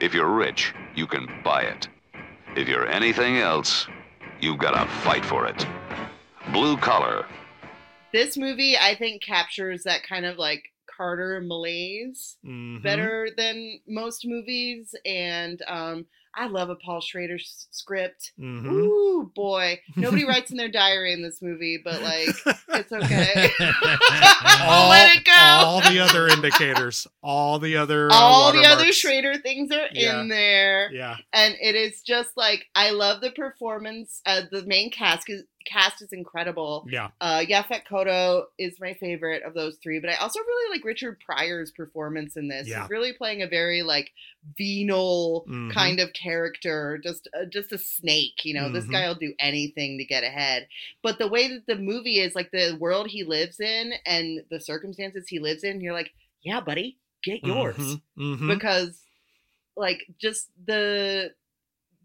[0.01, 1.89] If you're rich, you can buy it.
[2.57, 3.87] If you're anything else,
[4.41, 5.67] you've got to fight for it.
[6.53, 7.27] Blue Collar.
[8.13, 12.83] This movie, I think, captures that kind of like Carter malaise Mhm.
[12.83, 16.07] better than most movies, and um,
[16.39, 18.33] I love a Paul Schrader s- script.
[18.39, 18.67] Mhm.
[18.71, 22.29] Ooh boy, nobody writes in their diary in this movie, but like
[22.71, 23.51] it's okay.
[24.63, 25.33] all, Let it go.
[25.35, 28.93] all the other indicators, all the other, uh, All the other.
[28.93, 30.21] Schrader things are Yeah.
[30.21, 30.91] in there.
[30.93, 31.17] Yeah.
[31.33, 34.21] and it is just like I love the performance.
[34.25, 36.87] Uh, the main cast is, cast is incredible.
[36.89, 37.11] Yeah.
[37.21, 41.19] Uh, Yaphet Kotto is my favorite of those three, but I also really like Richard
[41.21, 42.69] Pryor's performance in this.
[42.69, 42.83] Yeah.
[42.83, 44.11] He's really playing a very like
[44.57, 45.73] venal Mhm.
[45.73, 48.45] kind of character, just uh, just a snake.
[48.45, 48.93] You know, this Mhm.
[48.93, 50.69] guy will do anything to get ahead.
[51.03, 54.61] But the way that the movie is, like the world he lives in and the
[54.61, 56.13] circumstances he lives in, you're like,
[56.43, 58.01] yeah, buddy, get yours Mhm.
[58.17, 58.49] Mhm.
[58.59, 59.03] because
[59.77, 61.35] like just the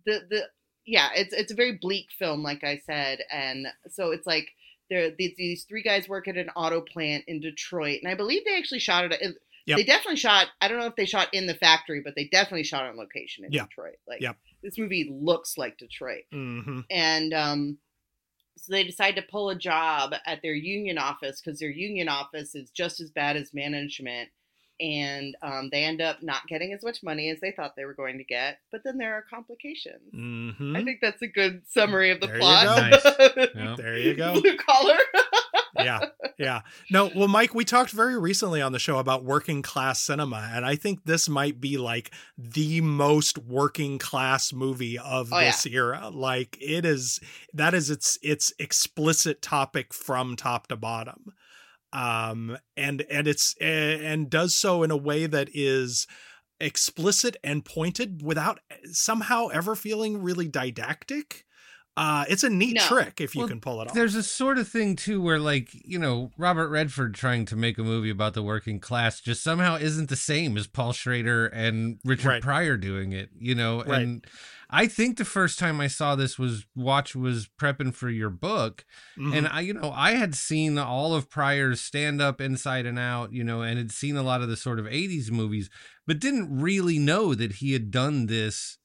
[0.05, 0.49] the the
[0.91, 4.49] yeah it's it's a very bleak film like i said and so it's like
[4.89, 8.43] there these, these three guys work at an auto plant in detroit and i believe
[8.45, 9.35] they actually shot it it-
[9.67, 9.77] Yep.
[9.77, 12.63] they definitely shot i don't know if they shot in the factory but they definitely
[12.63, 13.65] shot on location in Yeah.
[13.65, 14.35] detroit like Yep.
[14.63, 16.83] this movie looks like detroit Mhm.
[16.89, 17.77] and um
[18.57, 22.55] so they decide to pull a job at their union office because their union office
[22.55, 24.29] is just as bad as management
[24.81, 27.93] and um, they end up not getting as much money as they thought they were
[27.93, 30.11] going to get but then there are complications.
[30.13, 30.75] Mhm.
[30.77, 33.01] i think that's a good summary of the There you plot.
[33.55, 33.75] Yeah.
[33.77, 34.39] There you go.
[34.41, 34.97] blue collar.
[35.77, 35.99] Yeah.
[36.37, 36.61] Yeah.
[36.89, 40.65] No well mike we talked very recently on the show about working class cinema and
[40.65, 46.09] i think this might be like the most working class movie of Oh, this era.
[46.11, 47.19] Like it is
[47.53, 51.33] that is its its explicit topic from top to bottom
[51.93, 56.07] um and and it's and does so in a way that is
[56.59, 58.59] explicit and pointed without
[58.91, 61.43] somehow ever feeling really didactic
[61.97, 62.81] uh it's a neat No.
[62.81, 65.39] trick if you Well, can pull it off There's a sort of thing too where
[65.39, 69.43] like, you know, Robert Redford trying to make a movie about the working class just
[69.43, 72.41] somehow isn't the same as Paul Schrader and Richard Right.
[72.41, 73.83] Pryor doing it, you know.
[73.83, 74.03] Right.
[74.03, 74.25] And
[74.73, 78.85] I think the first time I saw this was watch was prepping for your book.
[79.17, 79.35] Mhm.
[79.37, 83.33] And I, you know, I had seen all of Pryor's stand up inside and out,
[83.33, 85.69] you know, and had seen a lot of the sort of 80s movies,
[86.07, 88.77] but didn't really know that he had done this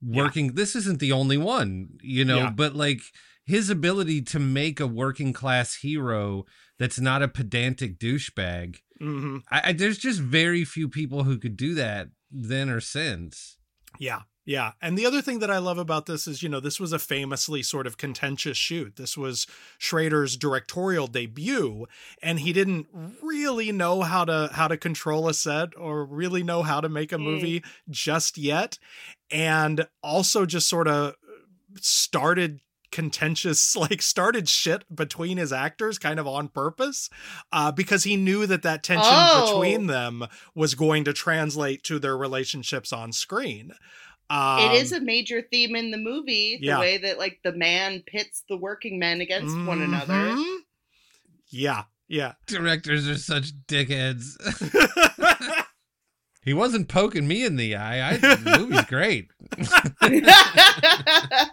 [0.00, 0.22] Yeah.
[0.22, 0.54] working.
[0.54, 2.50] This isn't the only one, you know, Yeah.
[2.50, 3.00] but like
[3.44, 6.44] his ability to make a working class hero
[6.78, 8.76] that's not a pedantic douchebag.
[9.00, 9.42] Mhm.
[9.50, 13.56] I, I there's just very few people who could do that then or since.
[13.98, 14.22] Yeah.
[14.44, 14.72] Yeah.
[14.82, 16.98] And the other thing that I love about this is, you know, this was a
[16.98, 18.96] famously sort of contentious shoot.
[18.96, 19.46] This was
[19.78, 21.86] Schrader's directorial debut,
[22.20, 22.88] and he didn't
[23.22, 27.12] really know how to how to control a set or really know how to make
[27.12, 27.22] a Mm.
[27.22, 28.78] movie just yet.
[29.30, 31.14] And also just sort of
[31.80, 37.08] started contentious like started shit between his actors kind of on purpose
[37.50, 39.46] uh because he knew that that tension Oh.
[39.46, 43.72] between them was going to translate to their relationships on screen
[44.32, 46.80] um, it is a major theme in the movie the yeah.
[46.80, 50.36] way that like the man pits the working men against one another
[51.50, 54.36] yeah yeah Directors are such dickheads.
[56.42, 58.10] he wasn't poking me in the eye.
[58.10, 59.30] I think the movie's great.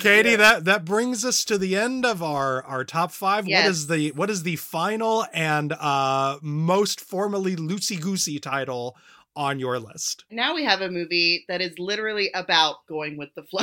[0.00, 3.44] Katie, that that brings us to the end of our our top five.
[3.44, 3.68] What Yes.
[3.68, 8.96] is the what is the final and uh most formally loosey goosey title
[9.38, 10.24] on your list?
[10.30, 13.62] now we have a movie that is literally about going with the flow.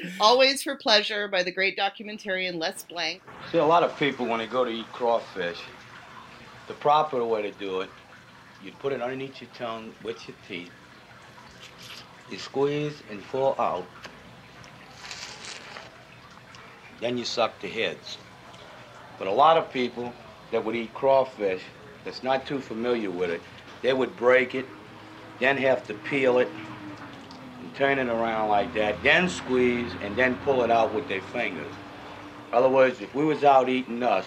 [0.20, 3.22] Always for Pleasure by the great documentarian Les Blank.
[3.52, 5.60] See, a lot of people, when they go to eat crawfish,
[6.66, 7.90] the proper way to do it,
[8.64, 10.72] you put it underneath your tongue with your teeth.
[12.32, 13.86] You squeeze and pull out.
[17.00, 18.18] Then you suck the heads.
[19.20, 20.12] But a lot of people
[20.50, 21.62] that would eat crawfish,
[22.04, 23.40] that's not too familiar with it,
[23.82, 24.66] they would break it,
[25.40, 26.48] then have to peel it,
[27.60, 31.22] and turn it around like that, then squeeze, and then pull it out with their
[31.22, 31.72] fingers.
[32.50, 34.26] In other words, if we was out eating us,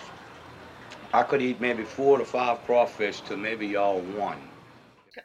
[1.14, 4.38] I could eat maybe four to five crawfish to maybe y'all one.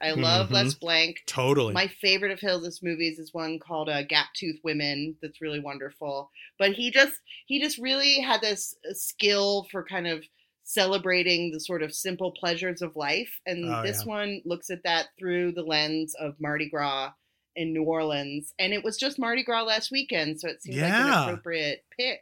[0.01, 0.53] I love Mhm.
[0.53, 1.23] Les Blank.
[1.27, 1.73] Totally.
[1.73, 5.17] My favorite of his movies is one called uh, Gap Tooth Women.
[5.23, 6.31] That's really wonderful.
[6.59, 7.15] But he just
[7.47, 10.25] he just really had this uh, skill for kind of
[10.69, 14.12] celebrating the sort of simple pleasures of life, and Oh, this yeah.
[14.12, 17.12] one looks at that through the lens of Mardi Gras
[17.55, 18.53] in New Orleans.
[18.59, 22.21] And it was just Mardi Gras last weekend, so it seems like an appropriate pick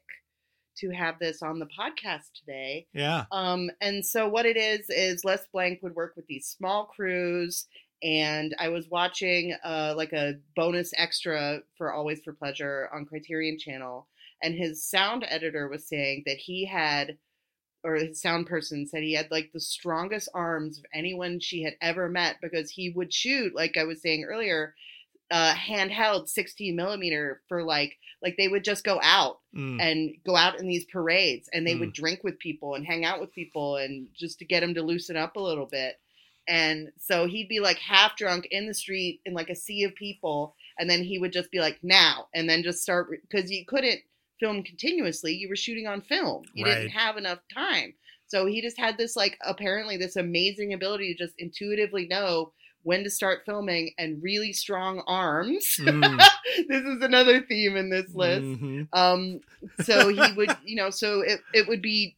[0.76, 2.86] to have this on the podcast today.
[2.92, 3.24] yeah.
[3.32, 7.66] Um, and so what it is is Les Blank would work with these small crews,
[8.03, 13.59] and I was watching uh, like a bonus extra for Always for Pleasure on Criterion
[13.59, 14.07] Channel,
[14.42, 17.16] and his sound editor was saying that he had,
[17.85, 21.74] or his sound person said he had like the strongest arms of anyone she had
[21.80, 24.74] ever met because he would shoot, like I was saying earlier,
[25.30, 29.80] uh, handheld 16 millimeter for like like they would just go out Mm.
[29.80, 33.20] and go out in these parades and they would drink with people and hang out
[33.20, 36.01] with people and just to get them to loosen up a little bit
[36.49, 39.95] and so he'd be like half drunk in the street in like a sea of
[39.95, 43.64] people and then he would just be like now and then just start because you
[43.64, 44.01] couldn't
[44.41, 46.74] film continuously you were shooting on film you Right.
[46.74, 47.95] didn't have enough time
[48.26, 53.03] so he just had this like apparently this amazing ability to just intuitively know when
[53.05, 56.18] to start filming and really strong arms Mm.
[56.68, 58.89] this is another theme in this list Mhm.
[58.93, 59.41] um,
[59.82, 62.16] so he would, you know, so it, it would be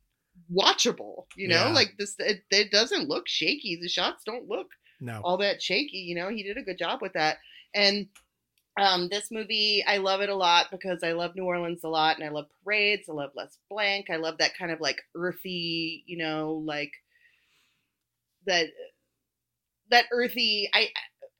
[0.52, 1.72] watchable, you know, Yeah.
[1.72, 3.78] like this, it, it doesn't look shaky.
[3.80, 4.68] The shots don't look
[5.00, 5.20] No.
[5.22, 7.38] all that shaky, you know, he did a good job with that.
[7.74, 8.08] And,
[8.76, 12.16] um, this movie, I love it a lot because I love New Orleans a lot
[12.16, 13.08] and I love parades.
[13.08, 14.10] I love Les Blank.
[14.10, 16.92] I love that kind of like earthy, you know, like
[18.46, 18.66] that,
[19.90, 20.88] that earthy, I,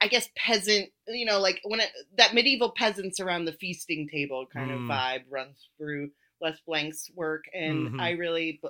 [0.00, 4.46] I guess peasant, you know, like when it, that medieval peasants around the feasting table
[4.52, 4.88] kind of Mm.
[4.88, 6.10] vibe runs through
[6.40, 8.00] Les Blank's work, and Mhm.
[8.00, 8.60] I really,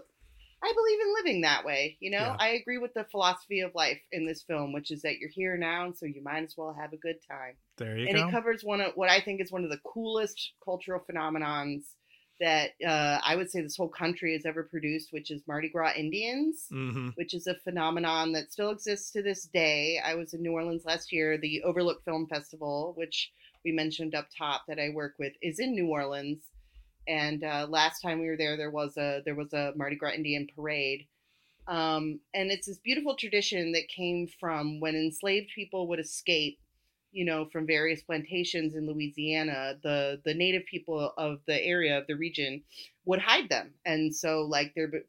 [0.67, 1.97] I believe in living that way.
[2.01, 2.37] You know, Yeah.
[2.39, 5.57] I agree with the philosophy of life in this film, which is that you're here
[5.57, 7.55] now, and so you might as well have a good time.
[7.77, 8.27] There you and go.
[8.27, 11.85] it covers one of what I think is one of the coolest cultural phenomenons
[12.41, 15.93] that uh, I would say this whole country has ever produced, which is Mardi Gras
[15.97, 19.99] Indians hmm which is a phenomenon that still exists to this day.
[20.05, 21.39] I was in New Orleans last year.
[21.39, 23.33] The Overlook Film Festival, which
[23.65, 26.45] we mentioned up top that I work with, is in New Orleans.
[27.09, 30.13] And uh, last time we were there, there was a there was a Mardi Gras
[30.13, 31.07] Indian parade,
[31.69, 36.61] um, and it's this beautiful tradition that came from when enslaved people would escape,
[37.13, 39.79] you know, from various plantations in Louisiana.
[39.83, 42.65] The the native people of the area of the region
[43.05, 45.01] would hide them, and so like there be-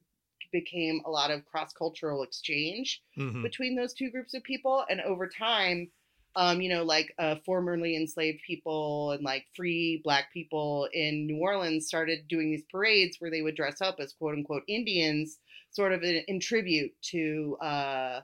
[0.52, 5.00] became a lot of cross cultural exchange hmm between those two groups of people and
[5.02, 5.92] over time
[6.38, 11.38] um, you know like uh, formerly enslaved people and like free black people in new
[11.38, 15.40] orleans started doing these parades where they would dress up as quote unquote indians
[15.72, 18.22] sort of in, in tribute to uh,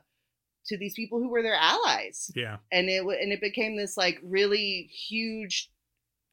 [0.66, 2.56] to these people who were their allies Yeah.
[2.72, 5.70] and it and it became this like really huge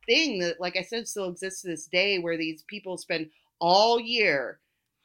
[0.06, 3.30] thing that like i said still exists to this day where these people spend
[3.60, 4.60] all year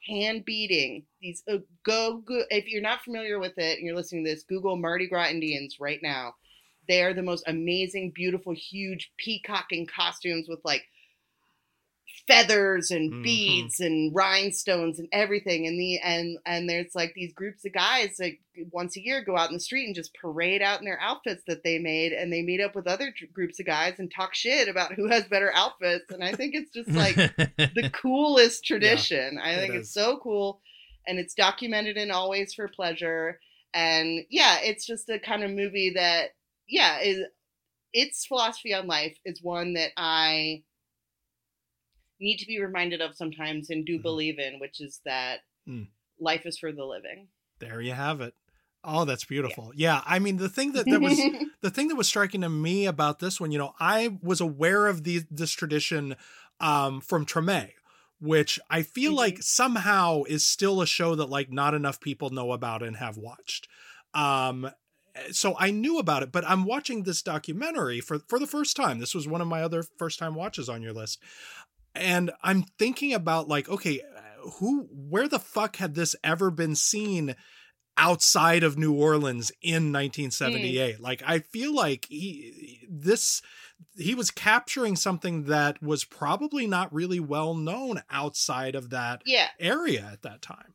[0.06, 4.24] hand beating these uh, go, go if you're not familiar with it and you're listening
[4.24, 6.32] to this google mardi gras indians right now
[6.88, 10.84] they are the most amazing beautiful huge peacocking costumes with like
[12.26, 13.22] feathers and Mhm.
[13.22, 15.66] beads and rhinestones and everything.
[15.66, 18.32] And the and and there's like these groups of guys that
[18.72, 21.42] once a year go out in the street and just parade out in their outfits
[21.46, 22.12] that they made.
[22.12, 25.24] And they meet up with other groups of guys and talk shit about who has
[25.24, 26.10] better outfits.
[26.10, 29.38] And i think it's just like the coolest tradition.
[29.38, 30.60] I it think it's so cool.
[31.06, 33.38] And it's documented in always for pleasure.
[33.74, 36.30] And yeah it's just a kind of movie that
[36.68, 37.24] yeah is
[37.92, 40.62] its philosophy on life is one that i
[42.20, 44.02] need to be reminded of sometimes and do Mhm.
[44.02, 45.88] believe in which is that Mm.
[46.18, 48.34] life is for the living There you have it.
[48.84, 49.72] Oh, that's beautiful.
[49.74, 50.02] Yeah.
[50.04, 51.18] I mean, the thing that, that was
[51.62, 54.86] the thing that was striking to me about this one, you know, I was aware
[54.86, 56.16] of the this tradition
[56.60, 57.72] um, from Treme,
[58.20, 59.16] which I feel Mhm.
[59.16, 63.16] like somehow is still a show that like not enough people know about and have
[63.16, 63.68] watched.
[64.14, 64.70] Um,
[65.30, 68.98] so I knew about it, but I'm watching this documentary for for the first time.
[68.98, 71.20] This was one of my other first time watches on your list.
[71.94, 74.02] And I'm thinking about like, okay,
[74.58, 77.34] who where the fuck had this ever been seen
[77.96, 79.94] outside of New Orleans in hmm.
[79.94, 81.00] 1978.
[81.00, 83.42] Like I feel like he this
[83.96, 89.48] he was capturing something that was probably not really well known outside of that yeah
[89.58, 90.74] area at that time.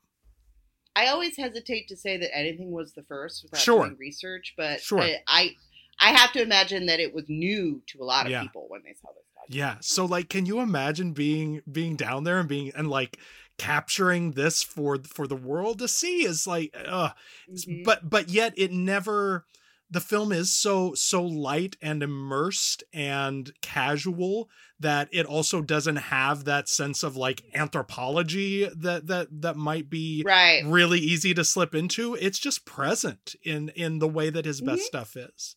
[0.96, 3.86] I always hesitate to say that anything was the first without Sure.
[3.86, 5.02] doing research, but Sure.
[5.02, 5.56] I, I
[6.04, 8.42] I have to imagine that it was new to a lot of Yeah.
[8.42, 9.24] people when they saw this.
[9.36, 9.58] documentary.
[9.60, 9.78] Yeah.
[9.82, 13.18] So like can you imagine being being down there and being and like
[13.58, 17.12] capturing this for for the world to see is like uh
[17.50, 17.84] Mhm.
[17.84, 19.46] but but yet it never
[19.92, 26.46] the film is so so light and immersed and casual that it also doesn't have
[26.46, 30.64] that sense of like anthropology that that that might be right.
[30.66, 34.84] really easy to slip into it's just present in in the way that his best
[34.84, 34.86] Mhm.
[34.86, 35.56] stuff is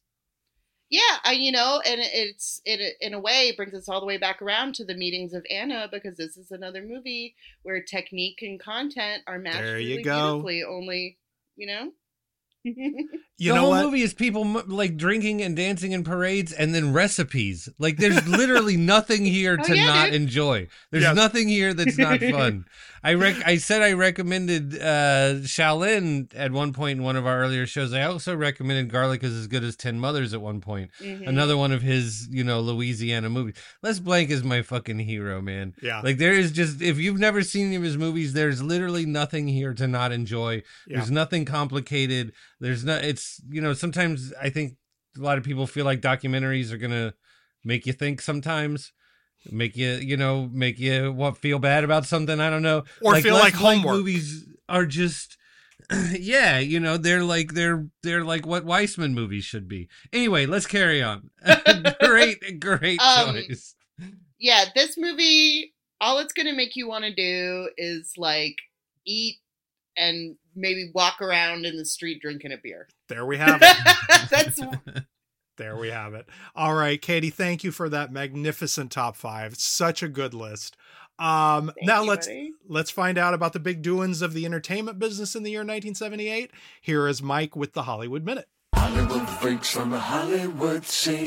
[0.90, 4.18] Yeah, I, you know, and it's it in a way brings us all the way
[4.18, 8.60] back around to the meetings of Anna because this is another movie where technique and
[8.60, 10.26] content are matched There you really go.
[10.42, 10.62] beautifully.
[10.62, 11.18] Only,
[11.56, 11.92] you know.
[12.64, 16.74] you the know whole what movie is people like drinking and dancing in parades and
[16.74, 17.68] then recipes.
[17.78, 20.14] Like there's literally nothing here Oh, to yeah, not dude.
[20.14, 20.68] enjoy.
[20.90, 21.14] There's Yes.
[21.16, 22.64] nothing here that's not fun.
[23.04, 27.38] I rec- I said I recommended uh Shaolin at one point in one of our
[27.40, 27.92] earlier shows.
[27.92, 30.90] I also recommended Garlic is as good as Ten Mothers at one point.
[31.02, 31.28] Mhm.
[31.28, 33.54] Another one of his, you know, Louisiana movies.
[33.82, 35.74] Les Blank is my fucking hero, man.
[35.82, 39.06] yeah Like there is just if you've never seen any of his movies, there's literally
[39.06, 40.62] nothing here to not enjoy.
[40.86, 40.96] Yeah.
[40.98, 42.32] There's nothing complicated.
[42.60, 44.76] There's no it's you know, sometimes I think
[45.18, 47.14] a lot of people feel like documentaries are gonna
[47.64, 48.92] make you think sometimes.
[49.50, 52.40] Make you, you know, make you what feel bad about something.
[52.40, 53.96] I don't know, Or feel like Blank homework.
[53.98, 55.36] Movies are just,
[56.12, 59.88] yeah, you know, they're like they're they're like what Wiseman movies should be.
[60.12, 61.30] Anyway, let's carry on.
[62.00, 63.74] great, great Um, choice.
[64.38, 68.56] yeah, this movie, all it's going to make you want to do is like
[69.06, 69.36] eat
[69.96, 72.88] and maybe walk around in the street drinking a beer.
[73.08, 73.76] there we have it
[74.30, 74.58] That's
[75.56, 76.26] There we have it.
[76.54, 79.56] All right, Katie, thank you for that magnificent top five.
[79.56, 80.76] Such a good list.
[81.18, 82.52] Um, Thank now you, let's buddy.
[82.68, 86.50] let's find out about the big doings of the entertainment business in the year 1978.
[86.80, 88.48] Here is Mike with the Hollywood Minute.
[88.74, 91.26] Hollywood freaks on the Hollywood scene.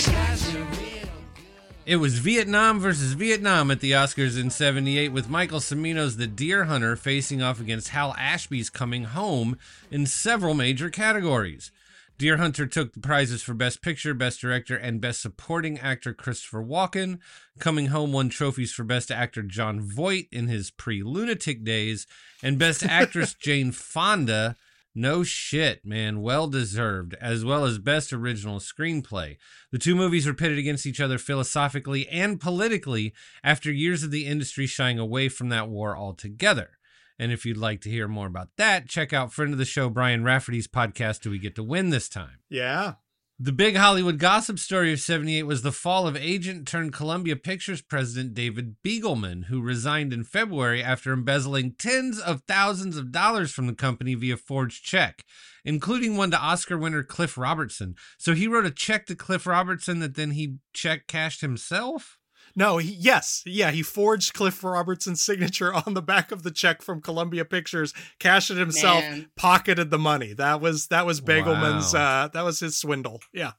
[1.86, 6.66] It was Vietnam versus Vietnam at the Oscars in 78 with Michael Cimino's The Deer
[6.66, 9.58] Hunter facing off against Hal Ashby's Coming Home
[9.90, 11.72] in several major categories.
[12.18, 16.64] Deer Hunter took the prizes for Best Picture, Best Director, and Best Supporting Actor Christopher
[16.64, 17.20] Walken.
[17.60, 22.08] Coming Home won trophies for Best Actor Jon Voight in his pre-lunatic days
[22.42, 24.56] and Best Actress Jane Fonda.
[24.96, 26.24] No shit, man.
[26.24, 29.38] Well deserved, as well as Best Original Screenplay.
[29.72, 33.14] The two movies were pitted against each other philosophically and politically
[33.44, 36.77] after years of the industry shying away from that war altogether.
[37.20, 39.90] And if you'd like to hear more about that, check out friend of the show
[39.90, 42.40] Brian Raftery's podcast Do We Get to Win This Time?
[42.50, 42.94] Yeah.
[43.40, 47.84] The big Hollywood gossip story of 78 was the fall of agent turned Columbia Pictures
[47.84, 53.68] president David Begelman, who resigned in February after embezzling tens of thousands of dollars from
[53.68, 55.24] the company via forged check,
[55.64, 57.94] including one to Oscar winner Cliff Robertson.
[58.18, 62.17] So he wrote a check to Cliff Robertson that then he check cashed himself?
[62.58, 66.82] No, he, yes, yeah, he forged Cliff Robertson's signature on the back of the check
[66.82, 69.30] from Columbia Pictures, cashed it himself, Man.
[69.36, 70.34] pocketed the money.
[70.34, 72.24] That was that was Begelman's Wow.
[72.24, 73.22] uh that was his swindle.
[73.32, 73.52] Yeah.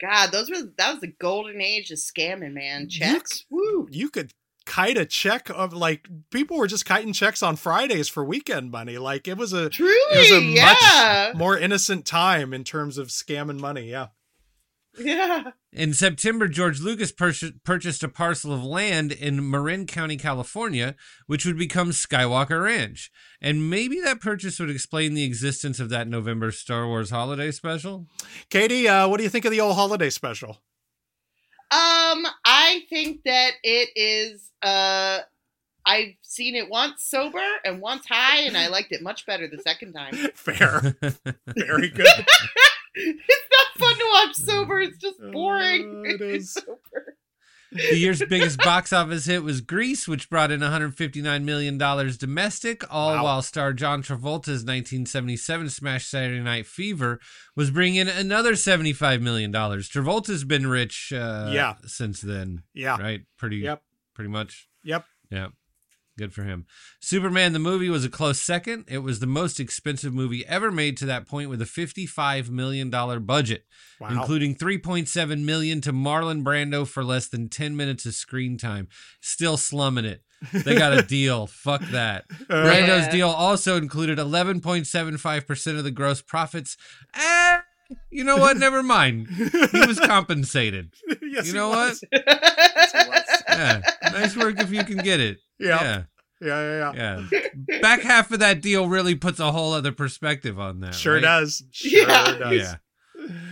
[0.00, 2.88] God, those were that was the golden age of scamming, man.
[2.88, 3.46] Checks.
[3.50, 3.88] Woo.
[3.90, 4.32] You could
[4.64, 8.96] kite a check of like people were just kiting checks on Fridays for weekend money.
[8.96, 11.26] Like it was a Truly, it was a yeah.
[11.32, 13.90] much more innocent time in terms of scamming money.
[13.90, 14.08] Yeah.
[14.98, 15.50] Yeah.
[15.72, 17.32] In September, George Lucas pur-
[17.64, 20.94] purchased a parcel of land in Marin County, California,
[21.26, 23.10] which would become Skywalker Ranch.
[23.40, 28.06] And maybe that purchase would explain the existence of that November Star Wars holiday special.
[28.50, 30.62] Katie, uh, what do you think of the old holiday special?
[31.70, 35.20] Um, I think that it is uh
[35.86, 39.58] I've seen it once sober and once high, and I liked it much better the
[39.58, 40.14] second time.
[40.34, 40.96] Fair.
[41.46, 42.06] Very good.
[42.94, 46.04] it's not fun to watch sober, it's just boring.
[46.06, 46.52] Uh, it is.
[46.54, 47.16] sober.
[47.72, 53.14] the year's biggest box office hit was Grease, which brought in $159 million domestic, all
[53.16, 53.24] Wow.
[53.24, 57.18] while star John Travolta's 1977 smash Saturday Night Fever
[57.56, 59.52] was bringing in another $75 million.
[59.52, 61.74] Travolta's been rich uh, Yeah.
[61.84, 62.96] since then, Yeah.
[63.00, 63.22] right?
[63.36, 63.82] Pretty, Yep.
[64.14, 64.68] pretty much.
[64.84, 65.04] Yep.
[65.30, 65.48] Yeah.
[66.16, 66.66] Good for him.
[67.00, 68.84] Superman the movie was a close second.
[68.88, 72.88] It was the most expensive movie ever made to that point with a $55 million
[73.24, 73.64] budget,
[74.00, 74.10] Wow.
[74.10, 78.86] including 3.7 million to Marlon Brando for less than 10 minutes of screen time.
[79.20, 80.22] Still slumming it.
[80.52, 81.48] They got a deal.
[81.48, 82.28] Fuck that.
[82.48, 83.10] Brando's Yeah.
[83.10, 86.76] deal also included 11.75% of the gross profits.
[87.14, 87.58] Eh,
[88.10, 88.56] you know what?
[88.56, 89.28] Never mind.
[89.30, 90.92] He was compensated.
[91.22, 92.04] yes, you he know was.
[92.12, 92.24] what?
[93.46, 93.82] Yeah.
[94.14, 95.38] Nice work if you can get it.
[95.58, 95.80] Yep.
[95.80, 96.02] Yeah.
[96.40, 97.80] Yeah, yeah, yeah.
[97.80, 100.94] Back half of that deal really puts a whole other perspective on that.
[100.94, 101.22] Sure right?
[101.22, 101.62] does.
[101.72, 102.38] Sure Yeah.
[102.38, 102.52] does.
[102.56, 102.74] Yeah.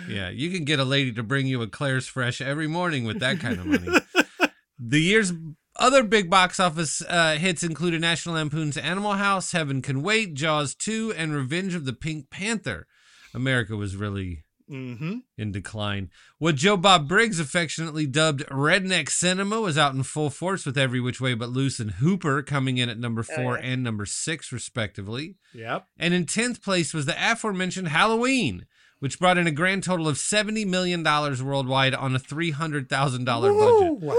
[0.08, 3.20] Yeah, you can get a lady to bring you a Claire's Fresh every morning with
[3.20, 3.98] that kind of money.
[4.78, 5.32] the year's
[5.76, 10.74] other big box office uh, hits included National Lampoon's Animal House, Heaven Can Wait, Jaws
[10.74, 12.86] 2, and Revenge of the Pink Panther.
[13.32, 15.18] America was really Mm-hmm.
[15.38, 16.10] in decline.
[16.38, 21.00] What Joe Bob Briggs affectionately dubbed redneck cinema was out in full force with Every
[21.00, 23.64] Which Way But Loose and Hooper coming in at number Oh, four yeah.
[23.66, 25.36] and number six, respectively.
[25.54, 25.86] Yep.
[25.98, 28.66] And in 10th place was the aforementioned Halloween,
[28.98, 34.00] which brought in a grand total of $70 million worldwide on a $300,000 budget.
[34.00, 34.18] Woo!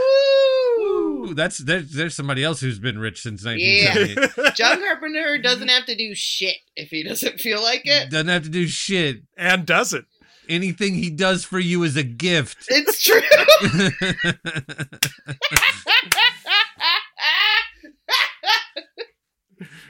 [1.25, 3.93] Ooh, that's there's, there's somebody else who's been rich since Yeah.
[4.55, 8.09] John Carpenter doesn't have to do shit if he doesn't feel like it.
[8.09, 9.21] Doesn't have to do shit.
[9.37, 10.03] and does it.
[10.49, 12.65] Anything he does for you is a gift.
[12.69, 13.21] It's true.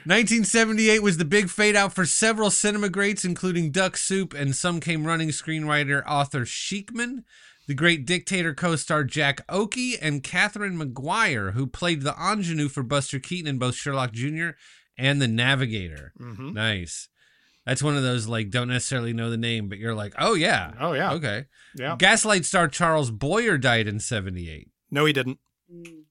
[0.06, 4.78] 1978 was the big fade out for several cinema greats, including Duck Soup and Some
[4.78, 7.24] Came Running screenwriter Arthur Sheekman,
[7.66, 12.82] the great dictator co star Jack Oakie, and Kathryn McGuire, who played the ingenue for
[12.82, 14.50] Buster Keaton in both Sherlock Jr.
[14.98, 16.12] and The Navigator.
[16.20, 16.52] Mm-hmm.
[16.52, 17.08] Nice.
[17.66, 20.72] That's one of those, like, don't necessarily know the name, but you're like, oh, yeah.
[20.78, 21.12] Oh yeah.
[21.14, 21.46] Okay.
[21.74, 21.96] Yeah.
[21.98, 24.68] Gaslight star Charles Boyer died in 78.
[24.90, 25.38] No, he didn't.
[25.72, 26.04] Mm.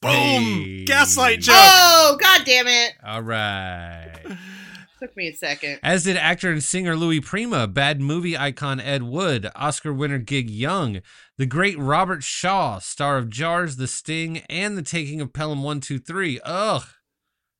[0.00, 0.10] Boom!
[0.10, 0.84] Hey.
[0.84, 1.54] Gaslight joke.
[1.56, 2.94] oh, god damn it.
[3.04, 4.12] All right.
[4.98, 5.78] Took me a second.
[5.82, 10.48] As did actor and singer Louis Prima, bad movie icon Ed Wood, Oscar winner Gig
[10.48, 11.00] Young,
[11.38, 16.40] the great Robert Shaw, star of Jaws, The Sting, and The Taking of Pelham 123.
[16.44, 16.84] Ugh.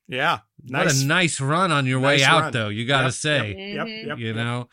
[0.08, 0.40] Yeah.
[0.68, 2.52] What a nice run on your way out, run.
[2.52, 3.48] though, you gotta Yep, say.
[3.74, 3.86] Yep.
[3.86, 4.06] Mhm.
[4.06, 4.18] Yep.
[4.18, 4.36] you yep.
[4.36, 4.68] know?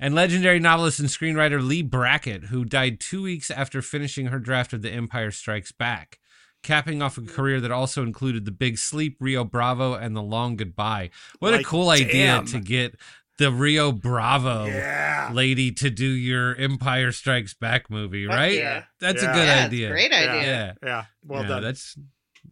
[0.00, 4.72] And legendary novelist and screenwriter Leigh Brackett, who died two weeks after finishing her draft
[4.72, 6.18] of The Empire Strikes Back,
[6.62, 10.56] capping off a career that also included The Big Sleep, Rio Bravo, and The Long
[10.56, 11.10] Goodbye.
[11.38, 12.46] What a cool idea damn.
[12.46, 12.96] to get
[13.38, 15.30] the Rio Bravo Yeah.
[15.32, 18.52] lady to do your Empire Strikes Back movie, right?
[18.54, 18.84] yeah.
[19.00, 19.30] That's Yeah.
[19.30, 19.86] a good Yeah, idea.
[19.88, 20.18] a great Yeah.
[20.18, 20.42] idea.
[20.42, 20.72] Yeah.
[20.82, 21.04] Yeah.
[21.24, 21.62] Well Yeah, done.
[21.62, 21.96] That's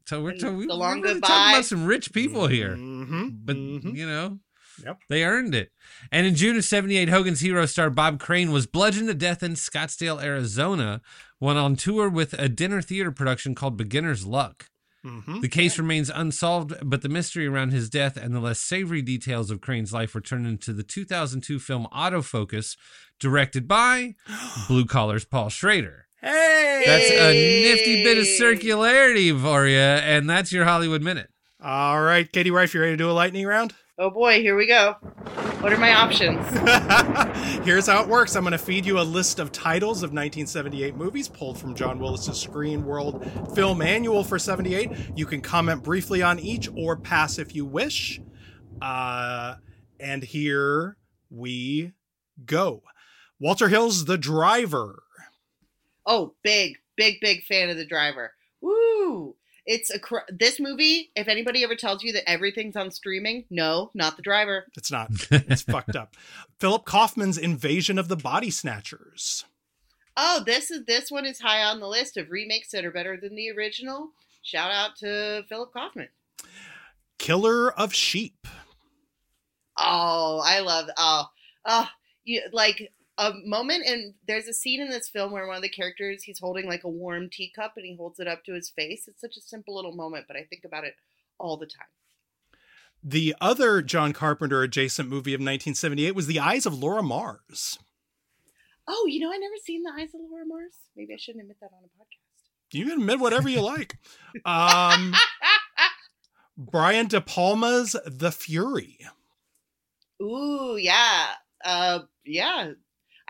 [0.07, 2.77] so we're, so we, The we're Long really talking about some rich people here.
[2.77, 3.29] Mm-hmm.
[3.45, 4.39] but you know
[4.83, 5.01] Yep.
[5.11, 5.71] they earned it.
[6.11, 9.53] And in june of 78 hogan's hero star bob crane was bludgeoned to death in
[9.53, 11.03] scottsdale arizona
[11.39, 14.71] when on tour with a dinner theater production called beginner's luck.
[15.05, 15.41] Mm-hmm.
[15.41, 19.51] the case remains unsolved but the mystery around his death and the less savory details
[19.51, 22.77] of crane's life were turned into the 2002 film autofocus
[23.21, 24.15] directed by
[24.69, 26.83] blue collars paul schrader Hey.
[26.87, 31.29] that's a nifty bit of circularity for you and that's your hollywood minute
[31.63, 33.75] All right, Katie Rife, you ready to do a lightning round?
[33.99, 34.95] Oh boy, here we go.
[35.61, 36.45] What are my options?
[37.65, 38.35] Here's how it works.
[38.35, 42.01] I'm going to feed you a list of titles of 1978 movies pulled from John
[42.01, 44.91] Willis's Screen World Film Annual for 78.
[45.15, 48.21] You can comment briefly on each or pass if you wish.
[48.81, 49.55] Uh,
[50.01, 50.97] and here
[51.31, 51.93] we
[52.45, 52.83] go.
[53.39, 55.05] Walter Hill's The Driver.
[56.07, 58.33] Oh, big, big, big fan of the driver.
[58.61, 59.37] Woo!
[59.65, 61.11] It's a cr- this movie.
[61.15, 64.67] If anybody ever tells you that everything's on streaming, no, not the driver.
[64.77, 65.11] It's not.
[65.31, 66.17] It's fucked up.
[66.59, 69.45] Philip Kaufman's Invasion of the Body Snatchers.
[70.17, 73.17] Oh, this is this one is high on the list of remakes that are better
[73.17, 74.11] than the original.
[74.43, 76.09] Shout out to Philip Kaufman.
[77.19, 78.47] Killer of Sheep.
[79.79, 81.27] Oh, I love oh
[81.65, 81.89] oh
[82.25, 82.93] you like
[83.23, 86.41] a moment and there's a scene in this film where one of the characters he's
[86.41, 89.07] holding like a warm teacup and he holds it up to his face.
[89.07, 90.95] It's such a simple little moment, but I think about it
[91.39, 91.87] all the time.
[93.05, 97.79] The other John Carpenter adjacent movie of 1978 was The Eyes of Laura Mars.
[98.87, 100.75] Oh, you know, I never seen the Eyes of Laura Mars.
[100.97, 102.77] Maybe I shouldn't admit that on a podcast.
[102.77, 103.99] You can admit whatever you like.
[104.45, 105.15] Um,
[106.57, 108.99] Brian De Palma's The Fury.
[110.23, 111.27] Ooh, yeah.
[111.65, 112.73] Uh yeah.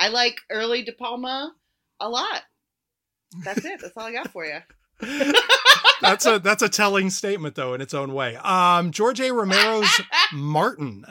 [0.03, 1.55] I like early De Palma
[2.01, 2.43] a lot.
[3.45, 3.81] That's it.
[3.81, 4.59] That's all I got for you.
[6.01, 8.35] That's a that's a telling statement though in its own way.
[8.35, 9.33] Um, George A.
[9.33, 9.89] Romero's
[10.33, 11.05] Martin.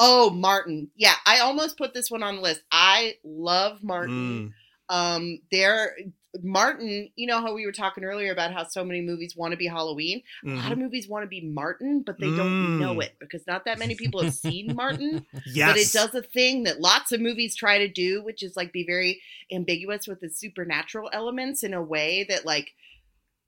[0.00, 0.90] Oh, Martin.
[0.96, 2.62] Yeah, I almost put this one on the list.
[2.72, 4.52] I love Martin.
[4.90, 5.96] Mm, Um, there,
[6.42, 7.08] Martin.
[7.16, 9.66] You know how we were talking earlier about how so many movies want to be
[9.66, 10.22] Halloween.
[10.46, 12.78] A lot of movies want to be Martin, but they don't Mm.
[12.80, 15.24] know it because not that many people have seen Martin.
[15.46, 15.68] Yes.
[15.70, 18.72] But it does a thing that lots of movies try to do, which is like
[18.72, 19.20] be very
[19.50, 22.72] ambiguous with the supernatural elements in a way that like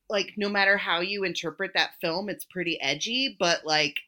[0.09, 4.01] like no matter how you interpret that film, it's pretty edgy, but like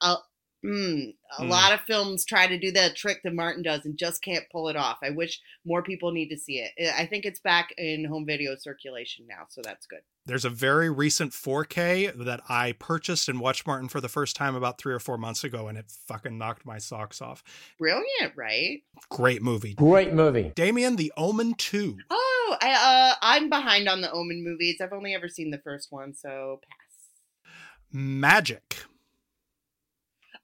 [0.00, 0.16] uh,
[0.64, 1.48] Mm, a Mm.
[1.48, 4.68] lot of films try to do that trick that Martin does and just can't pull
[4.68, 4.98] it off.
[5.02, 6.72] I wish more people need to see it.
[6.98, 10.00] I think it's back in home video circulation now, so that's good.
[10.26, 14.54] There's a very recent 4K that I purchased and watched Martin for the first time
[14.54, 17.42] about three or four months ago, and it fucking knocked my socks off.
[17.78, 18.82] Brilliant, right?
[19.08, 19.72] Great movie.
[19.72, 20.52] Great movie.
[20.54, 21.96] Damien, The Omen 2.
[22.10, 24.76] Oh, I uh I'm behind on the Omen movies.
[24.82, 27.50] I've only ever seen the first one, so pass.
[27.92, 28.84] Magic.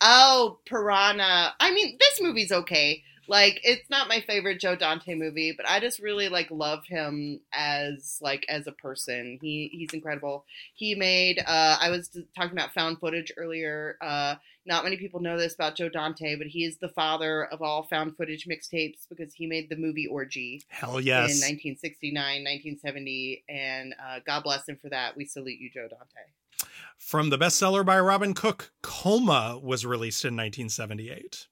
[0.00, 1.54] oh, Piranha.
[1.58, 3.02] I mean, this movie's okay.
[3.28, 7.40] Like, it's not my favorite Joe Dante movie, but I just really like love him
[7.54, 9.38] as like as a person.
[9.40, 10.44] He he's incredible.
[10.74, 11.38] He made.
[11.38, 13.96] uh I was talking about found footage earlier.
[14.02, 14.34] Uh
[14.64, 17.82] Not many people know this about Joe Dante, but he is the father of all
[17.82, 20.62] found footage mixtapes because he made the movie Orgy.
[20.68, 21.30] Hell yes.
[21.30, 25.16] In 1969, 1970, and uh, God bless him for that.
[25.16, 26.70] We salute you, Joe Dante.
[26.96, 31.48] From the bestseller by Robin Cook, Coma was released in 1978.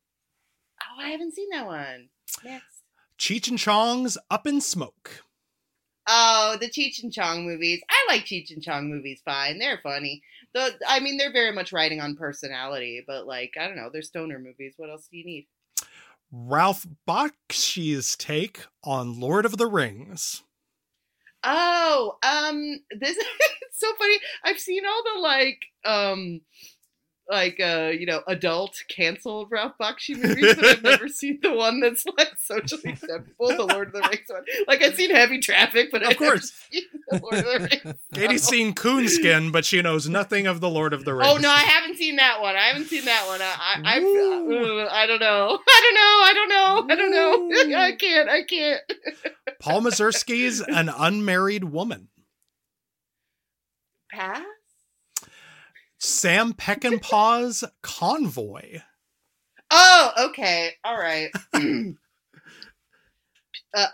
[0.81, 2.11] Oh, I haven't seen that one.
[2.45, 2.83] Next.
[3.19, 5.25] Cheech and Chong's Up in Smoke.
[6.07, 7.81] Oh, the Cheech and Chong movies.
[7.89, 9.59] I like Cheech and Chong movies fine.
[9.59, 10.23] They're funny.
[10.55, 14.03] The, I mean, they're very much writing on personality, but like, I don't know, they're
[14.03, 14.75] stoner movies.
[14.77, 15.47] What else do you need?
[16.33, 20.43] Ralph Bakshi's take on Lord of the Rings.
[21.43, 23.27] Oh, um, this is
[23.73, 24.19] so funny.
[24.45, 26.41] I've seen all the like, um,
[27.31, 31.81] like uh, you know, adult canceled Ralph Bakshi movies, but I've never seen the one
[31.81, 34.43] that's like socially acceptable, the Lord of the Rings one.
[34.67, 36.53] Like I've seen Heavy Traffic, but Of I've course.
[36.73, 37.99] the Lord of the Rings.
[38.13, 41.29] Katie's seen Coonskin, but she knows nothing of the Lord of the Rings.
[41.33, 42.57] Oh no, I haven't seen that one.
[42.57, 43.41] I haven't seen that one.
[43.41, 45.59] I, I, I, uh, I don't know.
[45.59, 46.21] I don't know.
[46.25, 46.87] I don't know.
[46.91, 47.79] I don't know.
[47.79, 48.29] I can't.
[48.29, 48.81] I can't.
[49.61, 52.09] Paul Mazursky's An Unmarried Woman.
[54.13, 54.43] Pass.
[56.01, 58.81] Sam Peckinpah's Convoy.
[59.71, 60.73] Oh, okay.
[60.83, 61.31] All right.
[61.55, 61.61] uh,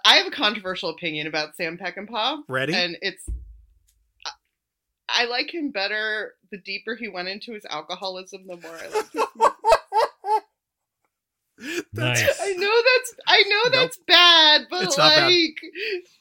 [0.05, 2.39] I have a controversial opinion about Sam Peckinpah.
[2.49, 2.75] Ready?
[2.75, 3.23] And it's.
[4.25, 4.31] I-
[5.09, 9.13] I like him better the deeper he went into his alcoholism, the more I like
[9.13, 9.23] his
[11.59, 11.85] movies.
[11.95, 12.36] Nice.
[13.37, 15.27] I know that's I know that's bad, but It's not bad.
[15.27, 15.57] like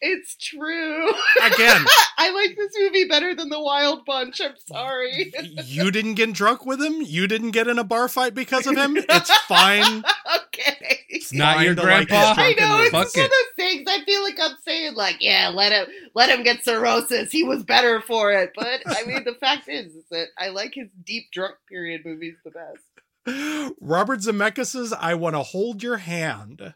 [0.02, 1.08] it's true.
[1.44, 1.86] Again.
[2.18, 4.42] I like this movie better than The Wild Bunch.
[4.42, 5.34] I'm sorry.
[5.66, 7.02] You didn't get drunk with him.
[7.02, 8.98] You didn't get in a bar fight because of him.
[9.10, 10.04] It's fine.
[10.36, 11.00] okay.
[11.10, 12.30] It's not your Fine to like grandpa.
[12.30, 13.26] his I know it's Fuck one it.
[13.26, 13.88] of those things.
[13.88, 17.32] I feel like I'm saying like, yeah, let him let him get cirrhosis.
[17.32, 18.52] He was better for it.
[18.56, 22.36] But I mean, the fact is, is that I like his deep drunk period movies
[22.44, 23.76] the best.
[23.82, 26.74] Robert Zemeckis's I Want to Hold Your Hand.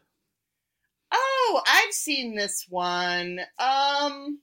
[1.52, 3.40] Oh, I've seen this one.
[3.58, 4.38] Um,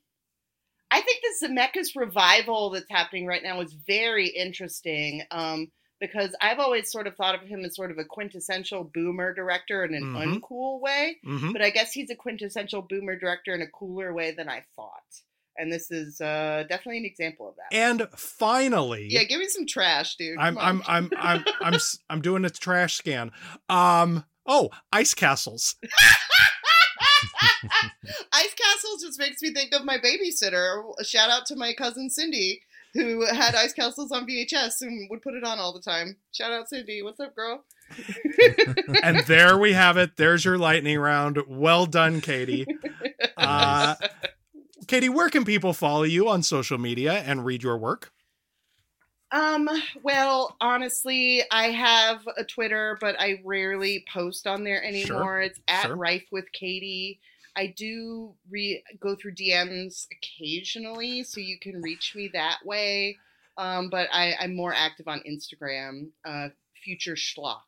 [0.92, 5.24] I think the Zemeckis revival that's happening right now is very interesting.
[5.32, 9.34] Um, because I've always sort of thought of him as sort of a quintessential boomer
[9.34, 10.42] director in an Mhm.
[10.42, 11.18] uncool way.
[11.26, 11.54] Mhm.
[11.54, 15.02] But I guess he's a quintessential boomer director in a cooler way than I thought.
[15.58, 17.76] And this is uh, definitely an example of that.
[17.76, 20.38] And finally, yeah, give me some trash, dude.
[20.38, 20.84] I'm I'm.
[20.88, 23.32] I'm I'm I'm s- I'm doing a trash scan.
[23.68, 25.78] Um oh, ice castles.
[28.34, 30.84] Ice Castles just makes me think of my babysitter.
[31.06, 32.62] Shout out to my cousin Cindy,
[32.94, 36.18] who had Ice Castles on VHS and would put it on all the time.
[36.32, 37.02] Shout out Cindy.
[37.02, 37.64] What's up, girl?
[39.04, 40.18] and there we have it.
[40.18, 41.40] There's your lightning round.
[41.48, 42.66] Well done, Katie.
[43.36, 43.94] Uh,
[44.88, 48.12] Katie, where can people follow you on social media and read your work?
[49.32, 49.70] Um,
[50.04, 55.42] well, honestly, I have a Twitter, but I rarely post on there anymore.
[55.42, 55.96] It's at sure.
[55.96, 57.20] Rife with Katie.
[57.56, 63.18] I do re- go through DMs occasionally, so you can reach me that way.
[63.58, 66.10] Um, but I, I'm more active on Instagram.
[66.24, 66.50] Uh,
[66.84, 67.64] Future Schlock.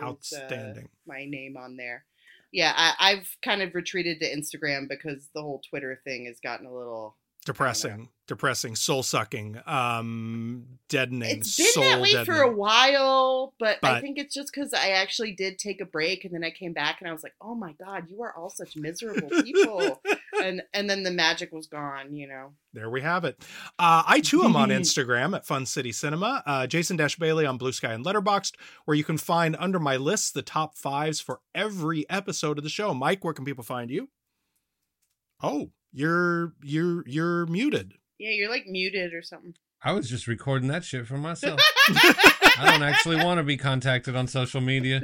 [0.00, 0.88] uh, Outstanding.
[1.06, 2.04] my name on there.
[2.52, 6.66] Yeah, I, I've kind of retreated to Instagram because the whole Twitter thing has gotten
[6.66, 7.16] a little.
[7.46, 14.00] Depressing, depressing, soul sucking, um, deadening, It's been that way for a while, but, I
[14.00, 16.96] think it's just because I actually did take a break and then I came back
[17.00, 20.02] and I was like, oh my god, you are all such miserable people,
[20.42, 22.54] and and then the magic was gone, you know.
[22.72, 23.36] There we have it.
[23.78, 26.42] Uh, I too am on Instagram at Fun City Cinema.
[26.44, 28.54] Uh, Jason Dash Bailey on Blue Sky and Letterboxd,
[28.86, 32.70] where you can find under my list the top fives for every episode of the
[32.70, 32.92] show.
[32.92, 34.08] Mike, where can people find you?
[35.42, 37.94] Oh, you're you're you're muted.
[38.18, 39.54] Yeah, you're like muted or something.
[39.82, 41.60] I was just recording that shit for myself.
[41.88, 45.02] I don't actually want to be contacted on social media.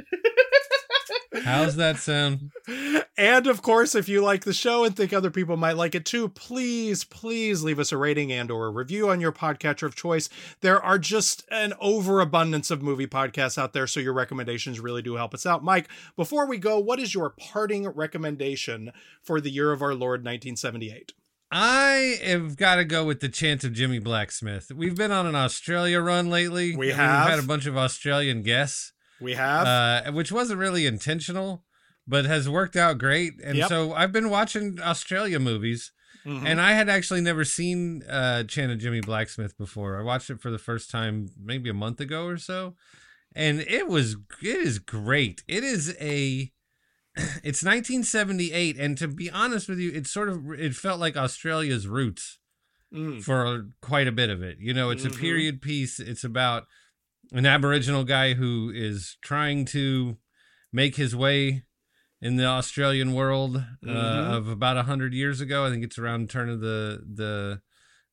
[1.43, 2.51] How's that sound?
[3.15, 6.03] And of course, if you like the show and think other people might like it
[6.03, 9.95] too, please, please leave us a rating and or a review on your podcatcher of
[9.95, 10.29] choice.
[10.61, 15.15] There are just an overabundance of movie podcasts out there, so your recommendations really do
[15.15, 15.63] help us out.
[15.63, 18.91] Mike, before we go, what is your parting recommendation
[19.21, 21.13] for the year of our Lord 1978?
[21.51, 24.71] I have got to go with the chant of Jimmie Blacksmith.
[24.71, 26.75] We've been on an Australia run lately.
[26.75, 27.27] We have.
[27.27, 28.91] We've had a bunch of Australian guests.
[29.21, 29.67] We have.
[29.67, 31.63] uh, which wasn't really intentional,
[32.07, 33.33] but has worked out great.
[33.43, 33.69] And Yep.
[33.69, 35.91] so I've been watching Australia movies,
[36.25, 36.45] Mhm.
[36.45, 39.99] and I had actually never seen uh, Chant of Jimmie Blacksmith before.
[39.99, 42.75] I watched it for the first time maybe a month ago or so,
[43.35, 45.43] and it was it is great.
[45.47, 46.51] It is a
[47.43, 51.87] it's 1978, and to be honest with you, it sort of it felt like Australia's
[51.87, 52.39] roots
[52.93, 53.23] Mm.
[53.23, 54.57] for quite a bit of it.
[54.59, 55.15] You know, it's Mhm.
[55.15, 55.99] a period piece.
[55.99, 56.67] It's about
[57.31, 60.17] an Aboriginal guy who is trying to
[60.71, 61.63] make his way
[62.23, 64.33] in the Australian world uh, Mhm.
[64.37, 65.65] of about a hundred years ago.
[65.65, 67.61] I think it's around turn of the the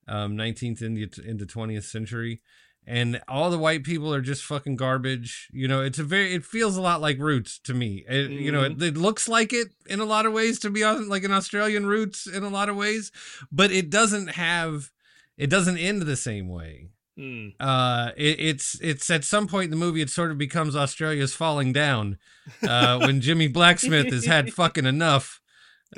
[0.08, 2.40] um, 19th into into 20th century.
[2.86, 5.48] And all the white people are just fucking garbage.
[5.52, 8.04] You know, it's a very, it feels a lot like Roots to me.
[8.08, 10.82] It, You know, it, it looks like it in a lot of ways, to be
[10.82, 13.12] on like an Australian Roots in a lot of ways,
[13.52, 14.90] but it doesn't have,
[15.36, 16.88] it doesn't end the same way
[17.18, 17.54] Mm.
[17.58, 21.34] uh it, it's it's at some point in the movie it sort of becomes australia's
[21.34, 22.16] falling down
[22.62, 25.40] uh when jimmie blacksmith has had fucking enough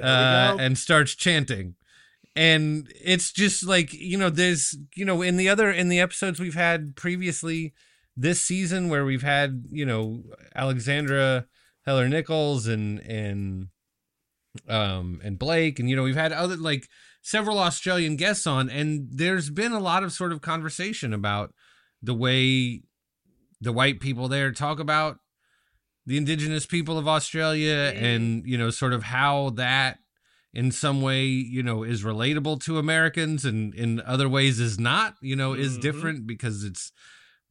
[0.03, 1.75] uh and starts chanting
[2.35, 6.41] and it's just like you know there's you know in the other in the episodes
[6.41, 7.75] we've had previously
[8.17, 10.23] this season where we've had you know
[10.55, 11.47] alexandra
[11.85, 13.69] heller nicholas and and
[14.69, 16.89] um and blake and you know we've had other like
[17.23, 21.55] several australian guests on and there's been a lot of sort of conversation about
[22.03, 22.83] the way
[23.61, 25.19] the white people there talk about
[26.05, 29.99] the indigenous people of australia and you know sort of how that
[30.53, 35.15] in some way you know is relatable to americans and in other ways is not
[35.23, 35.81] you know is Mhm.
[35.81, 36.93] different because it's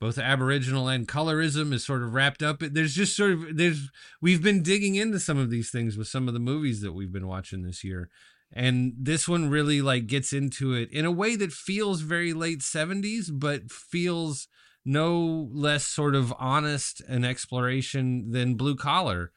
[0.02, 2.58] both aboriginal and colorism is sort of wrapped up.
[2.60, 6.28] There's just sort of there's we've been digging into some of these things with some
[6.28, 8.10] of the movies that we've been watching this year
[8.54, 12.60] and this one really like gets into it in a way that feels very late
[12.60, 14.48] 70s but feels
[14.86, 19.32] no less sort of honest an exploration than blue collar.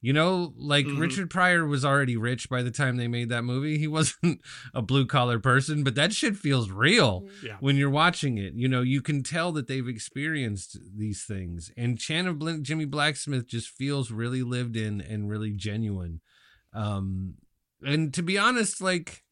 [0.00, 0.98] You know like Mhm.
[1.00, 3.78] richard pryor was already rich by the time they made that movie.
[3.78, 4.40] He wasn't
[4.74, 7.56] a blue collar person but that shit feels real Yeah.
[7.60, 8.54] when you're watching it.
[8.54, 11.70] You know you can tell that they've experienced these things.
[11.76, 16.20] And chan of Bl- jimmie blacksmith just feels really lived in and really genuine.
[16.72, 17.34] Um
[17.82, 19.22] and to be honest like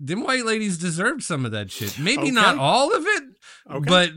[0.00, 3.22] them white ladies deserved some of that shit maybe not all of it
[3.70, 3.84] Okay.
[3.88, 4.10] but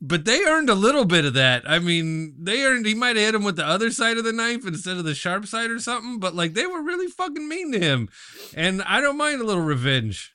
[0.00, 1.68] but they earned a little bit of that.
[1.68, 2.86] I mean, they earned.
[2.86, 5.12] He might have hit him with the other side of the knife instead of the
[5.12, 6.20] sharp side or something.
[6.20, 8.08] But like, they were really fucking mean to him,
[8.54, 10.34] and I don't mind a little revenge.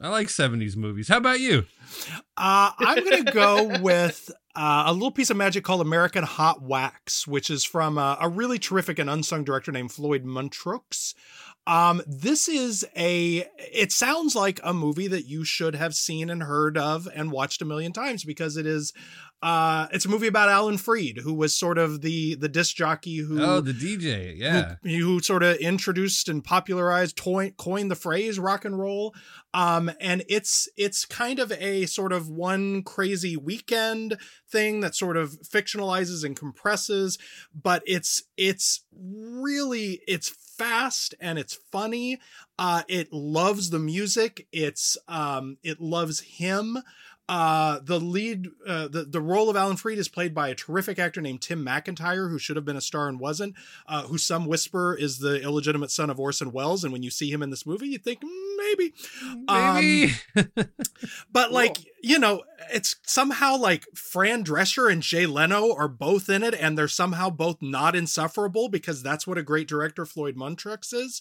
[0.00, 1.08] I like '70s movies.
[1.08, 1.64] How about you?
[2.38, 6.62] Uh, I'm going to go with uh, a little piece of magic called American Hot
[6.62, 10.80] Wax, which is from uh, a really terrific and unsung director named Floyd Montreux.
[11.66, 16.42] Um, this is a, it sounds like a movie that you should have seen and
[16.42, 18.92] heard of and watched a million times because it is,
[19.42, 23.18] uh, it's a movie about Alan Freed, who was sort of the, the disc jockey
[23.18, 24.34] who, Oh, the DJ.
[24.36, 24.76] Yeah.
[24.82, 29.14] who, who sort of introduced and popularized, toy, coined the phrase rock and roll.
[29.52, 34.18] Um, and it's it's kind of a sort of one crazy weekend
[34.50, 37.18] thing that sort of fictionalizes and compresses,
[37.54, 42.18] but it's it's really it's fast and it's funny.
[42.58, 44.46] Uh, it loves the music.
[44.52, 46.78] It's um, it loves him.
[47.28, 50.96] Uh, the lead, uh, the, the role of Alan Freed is played by a terrific
[51.00, 53.56] actor named Tim McIntyre, who should have been a star and wasn't,
[53.88, 56.84] uh, who some whisper is the illegitimate son of Orson Welles.
[56.84, 58.94] And when you see him in this movie, you think "Mm, maybe,
[59.48, 60.14] Maybe.
[61.32, 66.44] but like, you know, it's somehow like Fran Drescher and Jay Leno are both in
[66.44, 70.92] it, and they're somehow both not insufferable because that's what a great director Floyd Montreux
[70.92, 71.20] is.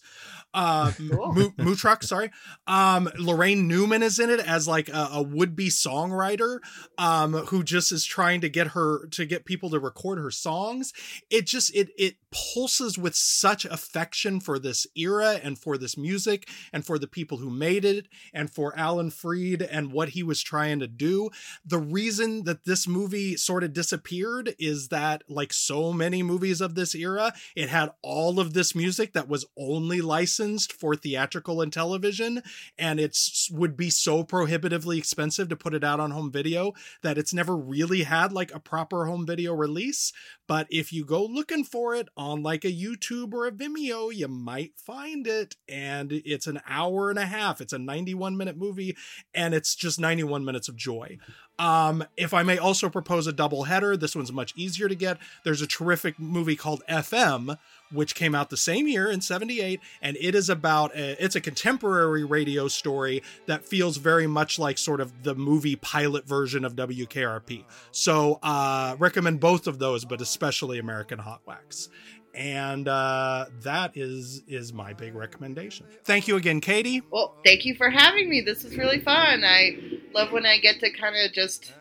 [0.54, 2.30] Uh, Mu- Mutrux, sorry.
[2.68, 6.60] Um, Laraine Newman is in it as like a, a would-be songwriter
[7.00, 10.94] um, who just is trying to get her to get people to record her songs.
[11.32, 16.50] It just it it pulses with such affection for this era and for this music
[16.74, 20.42] and for the people who made it and for Alan Freed and what he was
[20.42, 21.30] trying to do.
[21.66, 26.76] The reason that this movie sort of disappeared is that, like so many movies of
[26.76, 31.72] this era, it had all of this music that was only licensed for theatrical and
[31.72, 32.42] television,
[32.78, 37.18] and it's would be so prohibitively expensive to put it out on home video that
[37.18, 40.12] it's never really had like a proper home video release.
[40.48, 44.28] But if you go looking for it on like a YouTube or a Vimeo, you
[44.28, 45.56] might find it.
[45.68, 47.62] And it's an hour and a half.
[47.62, 48.96] It's a 91 minute movie,
[49.34, 51.18] and it's just 91 minutes of joy.
[51.58, 55.18] Um, if I may also propose a double header, this one's much easier to get.
[55.44, 57.58] There's a terrific movie called FM,
[57.92, 61.42] which came out the same year in 78 and it is about a, it's a
[61.42, 66.76] contemporary radio story that feels very much like sort of the movie pilot version of
[66.76, 67.64] WKRP.
[67.92, 71.90] So uh recommend both of those but especially American Hot Wax.
[72.34, 75.86] And uh that is is my big recommendation.
[76.04, 77.02] Thank you again Katie.
[77.12, 78.42] Well, thank you for having me.
[78.42, 79.44] This was really fun.
[79.44, 79.78] I
[80.14, 81.74] love when I get to kind of just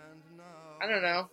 [0.81, 1.31] I don't know.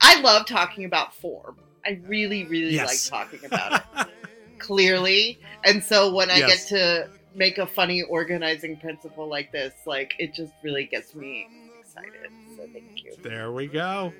[0.00, 1.56] I love talking about form.
[1.86, 3.10] I really, really Yes.
[3.12, 4.06] like talking about it.
[4.58, 5.38] clearly.
[5.64, 6.68] And so when I Yes.
[6.70, 11.46] get to make a funny organizing principle like this, like it just really gets me
[11.80, 12.30] excited.
[12.56, 13.14] So thank you.
[13.22, 14.12] There we go.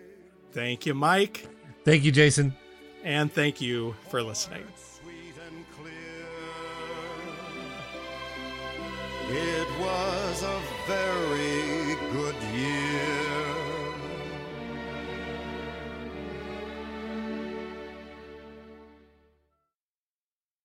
[0.53, 1.47] Thank you Mike
[1.85, 2.55] Thank you, Jason.
[3.03, 4.65] and thank you for listening.
[9.31, 11.54] It was a very